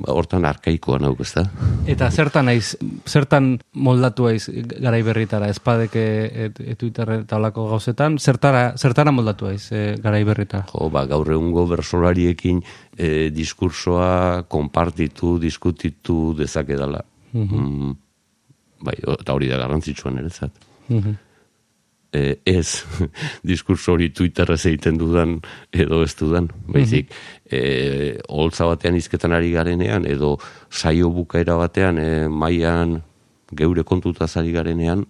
Ba, 0.00 0.12
hortan 0.14 0.44
arkaikoa 0.48 0.98
nauk, 0.98 1.20
ez 1.20 1.32
da? 1.34 1.42
Eta 1.86 2.10
zertan 2.10 2.46
naiz, 2.48 2.76
zertan 3.06 3.58
moldatu 3.74 4.26
aiz 4.30 4.46
garai 4.80 5.02
berritara, 5.04 5.48
espadeke 5.52 6.04
et, 6.46 6.60
et 6.60 6.78
Twitter 6.78 7.10
eta 7.20 7.36
olako 7.36 7.66
gauzetan, 7.68 8.18
zertara, 8.18 8.74
zertara 8.80 9.12
moldatu 9.12 9.46
aiz 9.50 9.66
e, 9.72 9.96
garai 10.02 10.22
berritara. 10.24 10.64
Jo, 10.72 10.88
ba, 10.90 11.04
gaur 11.10 11.28
egungo 11.30 11.66
bersolariekin 11.68 12.62
e, 12.96 13.30
diskursoa 13.30 14.44
konpartitu, 14.48 15.38
diskutitu 15.38 16.32
dezakedala. 16.38 17.04
Mm, 17.32 17.92
bai, 18.82 18.96
o- 19.06 19.18
eta 19.20 19.34
hori 19.36 19.48
da 19.52 19.58
garrantzitsuan 19.60 20.18
ere 20.18 20.30
zat. 20.30 20.52
Mhm. 20.88 21.16
E, 22.12 22.40
ez 22.44 22.84
diskurso 23.50 23.94
hori 23.94 24.10
Twitterrez 24.10 24.64
egiten 24.66 24.98
dudan 24.98 25.38
edo 25.72 26.02
ez 26.04 26.14
dudan, 26.18 26.50
baizik 26.68 27.12
e, 27.46 28.18
holtza 28.28 28.66
batean 28.70 28.98
izketan 28.98 29.34
ari 29.36 29.52
garenean 29.54 30.06
edo 30.06 30.36
saio 30.70 31.10
bukaera 31.14 31.56
batean 31.60 31.98
e, 31.98 32.10
maian 32.28 33.00
geure 33.52 33.84
kontutaz 33.84 34.36
ari 34.36 34.52
garenean 34.52 35.06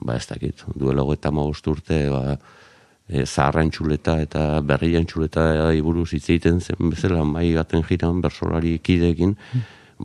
ba 0.00 0.16
ez 0.16 0.26
dakit, 0.26 0.64
duela 0.74 1.04
eta 1.12 1.30
urte 1.30 2.08
ba, 2.08 2.38
e, 3.08 3.26
zaharran 3.26 3.70
txuleta 3.70 4.20
eta 4.22 4.60
berrian 4.60 5.04
txuleta 5.04 5.72
iburuz 5.76 6.12
hitz 6.14 6.30
egiten 6.30 6.60
zen 6.60 6.90
bezala 6.90 7.24
mai 7.24 7.52
baten 7.54 7.82
jiran 7.82 8.20
bersolari 8.20 8.78
kideekin 8.78 9.36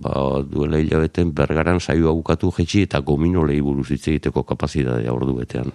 ba, 0.01 0.43
duela 0.43 0.79
hilabeten 0.79 1.31
bergaran 1.35 1.79
saioa 1.79 2.13
bukatu 2.15 2.51
jetxi 2.57 2.85
eta 2.87 3.01
gominolei 3.05 3.61
buruz 3.61 3.89
hitz 3.91 4.07
egiteko 4.07 4.43
kapazitatea 4.43 5.13
ordu 5.13 5.37
betean. 5.39 5.71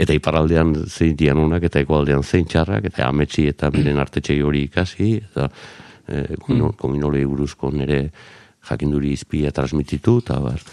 Eta 0.00 0.16
iparaldean 0.16 0.74
zein 0.88 1.16
dianunak 1.18 1.66
eta 1.68 1.82
ekoaldean 1.82 2.22
zein 2.24 2.46
txarrak, 2.48 2.86
eta 2.88 3.08
ametsi 3.08 3.46
eta 3.50 3.70
miren 3.74 4.00
artetxei 4.00 4.40
hori 4.42 4.64
ikasi, 4.70 5.10
eta 5.20 5.50
e, 6.08 6.22
mm. 6.48 6.76
gominolei 6.80 7.26
buruzko 7.28 7.70
nere 7.74 8.06
jakinduri 8.68 9.12
izpia 9.12 9.52
transmititu, 9.52 10.18
eta 10.24 10.38
bar. 10.40 10.64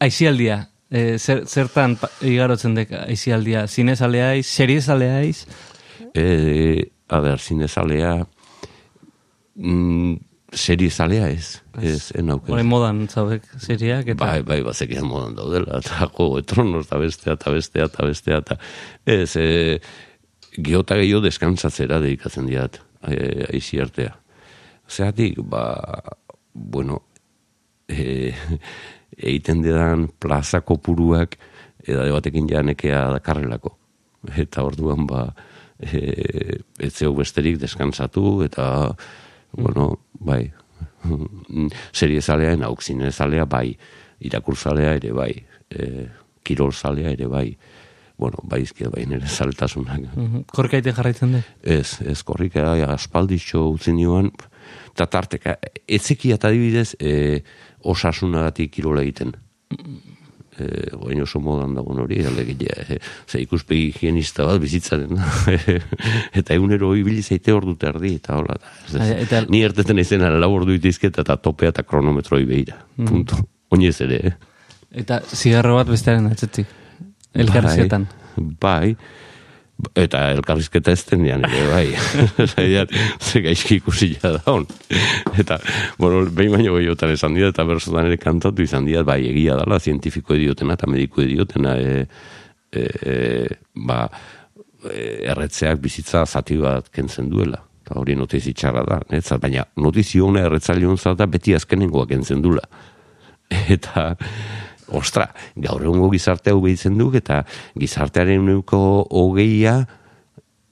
Aizialdia, 0.00 0.62
e, 0.88 1.18
zer, 1.18 1.44
zertan 1.46 1.98
igarotzen 2.24 2.76
dek 2.76 2.92
aizialdia? 3.02 3.66
Zinezaleaiz, 3.68 4.46
seriezaleaiz? 4.46 5.44
E, 6.16 6.26
a 7.12 7.20
ber, 7.20 7.40
zinezalea, 7.40 8.16
mm, 9.56 10.16
seriezalea 10.52 11.28
ez, 11.28 11.62
ez, 11.82 12.10
enauk. 12.18 12.48
Hore 12.48 12.64
modan 12.66 13.06
zaudek 13.08 13.46
seriak, 13.60 14.12
eta 14.14 14.20
Bai, 14.22 14.42
bai, 14.46 14.60
bazekian 14.64 15.06
modan 15.08 15.34
daudela, 15.36 15.78
eta 15.82 16.08
jo, 16.14 16.30
etronos, 16.40 16.86
eta 16.86 17.00
bestea, 17.02 17.36
eta 17.38 17.54
bestea, 17.54 17.88
eta 17.90 18.06
bestea, 18.06 18.42
eta 18.44 18.58
ez, 19.16 19.32
e, 19.40 19.48
geota 20.56 20.98
gehiago 21.00 21.24
deskantzatzera 21.26 22.00
dedikatzen 22.04 22.46
diat, 22.48 22.80
e, 23.08 23.18
aizi 23.50 23.80
artea. 23.82 24.14
Zeratik, 24.86 25.42
ba, 25.50 25.66
bueno, 26.54 27.02
e, 27.88 28.32
egiten 29.16 29.62
dedan 29.64 30.08
plaza 30.20 30.62
kopuruak 30.66 31.36
edade 31.86 32.14
batekin 32.14 32.48
ja 32.50 32.62
nekea 32.66 33.06
dakarrelako. 33.18 33.76
Eta 34.42 34.64
orduan, 34.66 35.06
ba, 35.10 35.28
e, 35.78 36.62
etzeu 36.82 37.12
besterik 37.18 37.60
deskantzatu, 37.62 38.40
eta, 38.46 38.66
bueno, 39.56 39.88
bai, 40.20 40.52
seriezalea 42.00 42.56
enauk 42.56 42.82
zinezalea 42.82 43.46
bai, 43.46 43.76
irakurzalea 44.26 44.94
ere 45.00 45.12
bai, 45.16 45.32
e, 45.70 46.06
kirolzalea 46.46 47.12
ere 47.16 47.28
bai, 47.30 47.48
bueno, 48.18 48.40
bai 48.48 48.62
izkia 48.64 48.90
bai 48.92 49.04
nire 49.06 49.28
zaltasunak. 49.28 50.00
Mhm. 50.14 50.46
korkaite 50.52 50.92
jarraitzen 50.92 51.36
dek? 51.36 51.50
Ez, 51.62 52.00
ez 52.00 52.22
korrika 52.22 52.72
aspalditxo 52.88 53.66
utzi 53.74 53.92
nioan, 53.92 54.30
eta 54.92 55.06
tarteka, 55.06 55.56
etzeki 55.86 56.32
eta 56.32 56.48
adibidez, 56.48 56.94
e, 57.00 57.42
osasunagatik 57.84 58.72
kirola 58.72 59.04
egiten. 59.04 59.34
E, 60.56 60.68
Oain 60.96 61.20
oso 61.22 61.40
modan 61.42 61.74
dagoen 61.76 62.00
hori, 62.00 62.22
alegia, 62.24 62.76
e, 62.88 62.98
ze 63.28 63.40
ikuspegi 63.42 63.90
higienista 63.90 64.46
bat 64.48 64.60
bizitzaren, 64.62 65.18
eta 66.40 66.54
egunero 66.54 66.94
ibili 66.96 67.22
zaite 67.22 67.52
ordu 67.52 67.76
terdi, 67.80 68.14
eta 68.20 68.38
hola, 68.38 68.56
da. 68.92 69.10
Eta- 69.16 69.44
ni 69.52 69.62
erteten 69.66 70.00
izen 70.00 70.24
lau 70.40 70.52
ordu 70.54 70.76
itizket, 70.78 71.20
eta 71.24 71.36
topea 71.36 71.74
eta 71.74 71.84
kronometroi 71.84 72.44
behira, 72.48 72.80
punto. 72.96 73.36
Oinez 73.74 73.98
ere, 74.06 74.20
eh? 74.30 74.34
Eta 75.02 75.20
zigarro 75.34 75.76
bat 75.76 75.88
bestearen 75.90 76.30
atzetik. 76.30 76.68
Elkarrizketan. 77.36 78.06
Bai, 78.36 78.56
bai. 78.60 78.96
Eta 79.96 80.22
elkarrizketa 80.32 80.92
ez 80.96 81.02
denean 81.04 81.42
ere, 81.44 81.64
bai. 81.68 81.84
Zaidean, 82.54 82.88
ze 83.20 83.42
gaizki 83.44 83.76
ikusi 83.76 84.14
daun. 84.22 84.64
Eta, 85.36 85.58
bueno, 86.00 86.22
behin 86.32 86.54
baino 86.54 86.78
gehiotan 86.78 87.12
esan 87.12 87.36
dira, 87.36 87.50
eta 87.52 87.66
bersotan 87.68 88.08
ere 88.08 88.16
kantatu 88.20 88.64
izan 88.64 88.88
dira, 88.88 89.04
bai, 89.04 89.20
egia 89.28 89.58
dala, 89.60 89.78
zientifiko 89.78 90.34
ediotena 90.38 90.78
eta 90.78 90.88
mediko 90.88 91.20
ediotena, 91.26 91.76
e, 91.76 92.06
e, 92.72 92.86
e, 93.12 93.16
ba, 93.84 94.00
e, 94.88 95.04
erretzeak 95.34 95.82
bizitza 95.84 96.24
zati 96.24 96.56
bat 96.62 96.88
kentzen 96.88 97.28
duela. 97.32 97.60
Eta 97.84 98.00
hori 98.00 98.16
notizi 98.18 98.56
txarra 98.56 98.82
da, 98.88 99.00
netzat, 99.12 99.42
baina 99.44 99.68
notizio 99.78 100.26
hona 100.26 100.48
erretzaileon 100.48 100.96
zata 100.96 101.28
beti 101.30 101.54
azkenengoa 101.54 102.08
kentzen 102.10 102.40
dula. 102.42 102.64
Eta, 103.76 104.14
ostra, 104.88 105.30
gaur 105.56 105.82
egungo 105.82 106.10
gizarte 106.12 106.52
hau 106.52 106.60
behitzen 106.62 106.98
duk, 106.98 107.16
eta 107.18 107.42
gizartearen 107.78 108.44
neuko 108.46 109.06
hogeia 109.10 109.80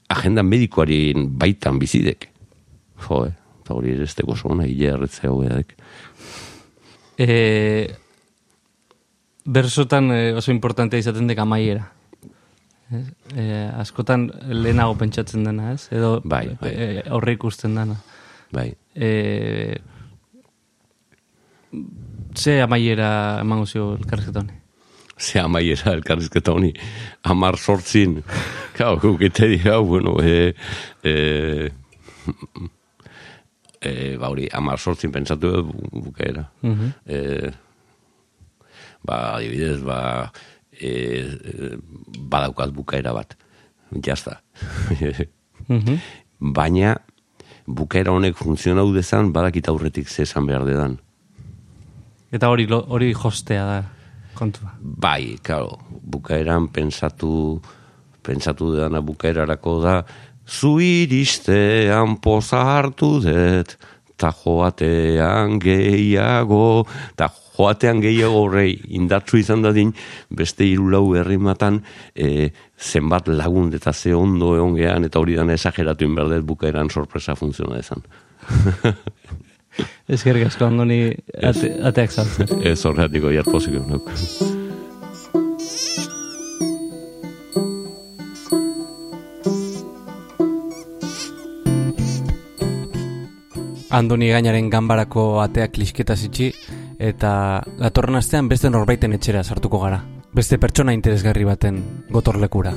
agenda 0.09 0.43
medikoaren 0.43 1.29
baitan 1.39 1.79
bizidek. 1.81 2.29
Jo, 3.07 3.25
eh? 3.27 3.33
Eta 3.65 3.73
hori 3.73 3.95
ere 3.95 4.05
ez 4.05 4.13
dago 4.13 4.35
oso 4.35 4.51
ona, 4.53 4.67
hile 4.69 4.91
erretzea 4.93 5.31
hogeadek. 5.33 5.73
E, 7.17 7.29
bersotan 9.45 10.11
e, 10.13 10.19
oso 10.37 10.53
importantea 10.53 11.01
izaten 11.01 11.25
dek 11.31 11.41
amaiera. 11.41 11.87
E, 13.33 13.45
askotan 13.81 14.27
lehenago 14.53 14.93
pentsatzen 14.99 15.47
dena, 15.47 15.71
ez? 15.73 15.87
Edo 15.89 16.19
Bai, 16.21 16.45
bai. 16.61 16.71
E, 16.71 17.03
aurre 17.09 17.33
ikusten 17.39 17.75
dena. 17.81 17.97
Bai, 18.53 18.73
E, 18.95 19.75
ze 22.35 22.61
amaiera 22.61 23.39
emango 23.41 23.65
zio 23.65 23.95
elkarrizketa 23.97 24.39
honi? 24.43 24.53
ze 25.17 25.39
amaiera 25.39 25.93
elkarrizketa 25.93 26.51
honi, 26.51 26.73
amar 27.23 27.57
sortzin, 27.57 28.21
kau, 28.77 28.97
gukete 28.99 29.47
dira, 29.47 29.77
bueno, 29.79 30.17
e, 30.21 30.53
e, 31.03 31.71
e, 33.81 34.17
ba 34.17 34.29
hori, 34.29 34.47
amar 34.51 34.79
sortzin 34.79 35.11
pentsatu 35.13 35.51
dut 35.51 35.65
bu- 35.71 36.01
bukaera. 36.09 36.43
Mhm. 36.61 36.91
e, 37.05 37.51
ba, 39.05 39.35
adibidez, 39.37 39.81
ba, 39.85 40.31
e, 40.71 41.23
badaukat 42.19 42.71
bukaera 42.75 43.13
bat. 43.13 43.37
Jazta. 43.91 44.41
Mhm. 45.67 45.95
Baina, 46.53 46.91
bukaera 47.65 48.11
honek 48.13 48.35
funtzionau 48.37 48.91
dezan, 48.93 49.31
badakit 49.33 49.65
aurretik 49.71 50.07
ze 50.11 50.21
esan 50.27 50.45
behar 50.45 50.61
dedan. 50.67 50.99
Eta 52.33 52.49
hori 52.49 52.65
hori 52.69 53.13
jostea 53.13 53.65
da 53.65 53.81
kontua. 54.35 54.75
Bai, 54.79 55.37
claro, 55.43 55.79
bukaeran 55.89 56.67
pensatu, 56.73 57.61
pensatu 58.25 58.73
dena 58.75 59.01
bukaerarako 59.01 59.79
da, 59.83 59.97
zu 60.45 60.77
iristean 60.83 62.17
poza 62.21 62.61
hartu 62.75 63.19
dut, 63.23 63.77
ta 64.15 64.31
joatean 64.31 65.57
gehiago, 65.59 66.85
ta 67.15 67.29
joatean 67.55 68.01
gehiago 68.03 68.45
horrei 68.45 68.75
indartsu 68.97 69.39
izan 69.39 69.63
dadin, 69.65 69.93
beste 70.29 70.67
hiru 70.67 70.89
lau 70.91 71.03
herrimatan 71.15 71.81
e, 72.15 72.51
zenbat 72.77 73.27
lagun 73.31 73.73
eta 73.75 73.93
ze 73.93 74.13
ondo 74.15 74.55
egon 74.55 74.75
gehan, 74.75 75.07
eta 75.07 75.19
hori 75.19 75.35
dana 75.35 75.55
esageratu 75.55 76.07
inberdet 76.07 76.45
bukaeran 76.47 76.89
sorpresa 76.89 77.35
funtziona 77.35 77.81
dezan. 77.81 78.03
Ezkerrik 80.05 80.45
asko 80.45 80.67
andoni 80.67 80.99
ate, 81.41 81.71
ateak 81.89 82.11
saltzen. 82.13 82.59
Ez 82.61 82.77
horretiko 82.85 83.31
jarpozik 83.33 83.73
egunak. 83.79 84.05
Andoni 93.95 94.29
gainaren 94.29 94.69
ganbarako 94.69 95.39
ateak 95.41 95.79
lisketa 95.81 96.13
zitxi, 96.19 96.51
eta 96.99 97.63
datorren 97.79 98.19
astean 98.19 98.51
beste 98.51 98.69
norbaiten 98.69 99.17
etxera 99.17 99.41
sartuko 99.41 99.81
gara. 99.87 100.03
Beste 100.35 100.59
pertsona 100.61 100.93
interesgarri 100.93 101.47
baten 101.47 101.81
gotorlekura. 102.13 102.75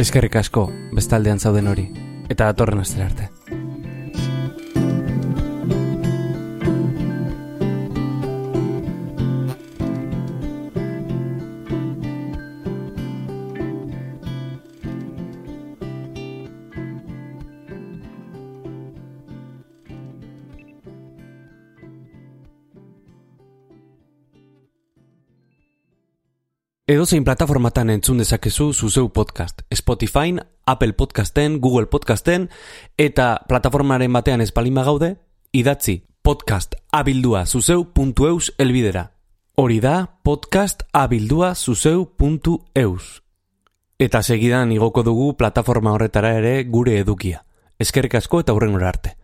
Eskerrik 0.00 0.36
asko, 0.38 0.68
bestaldean 0.94 1.42
zauden 1.42 1.66
hori, 1.66 1.88
eta 2.36 2.52
datorren 2.52 2.84
astera 2.84 3.30
Edozein 26.96 27.26
plataformatan 27.28 27.90
entzun 27.92 28.16
dezakezu 28.22 28.70
zuzeu 28.72 29.10
podcast. 29.12 29.60
Spotify, 29.74 30.38
Apple 30.64 30.94
Podcasten, 30.94 31.58
Google 31.60 31.90
Podcasten, 31.92 32.48
eta 32.96 33.42
plataformaren 33.48 34.14
batean 34.16 34.40
espalima 34.40 34.80
gaude, 34.86 35.18
idatzi 35.52 36.06
podcast 36.22 36.78
abildua 36.92 37.44
zuzeu.eus 37.44 38.54
elbidera. 38.56 39.10
Hori 39.56 39.76
da 39.84 40.06
podcast 40.22 40.86
abildua 40.92 41.54
zuzeu.eus. 41.54 43.10
Eta 43.98 44.22
segidan 44.22 44.72
igoko 44.72 45.02
dugu 45.04 45.34
plataforma 45.36 45.92
horretara 45.92 46.32
ere 46.38 46.62
gure 46.64 46.96
edukia. 46.96 47.44
Eskerrik 47.78 48.14
asko 48.22 48.40
eta 48.40 48.56
hurrengora 48.56 48.88
arte. 48.88 49.15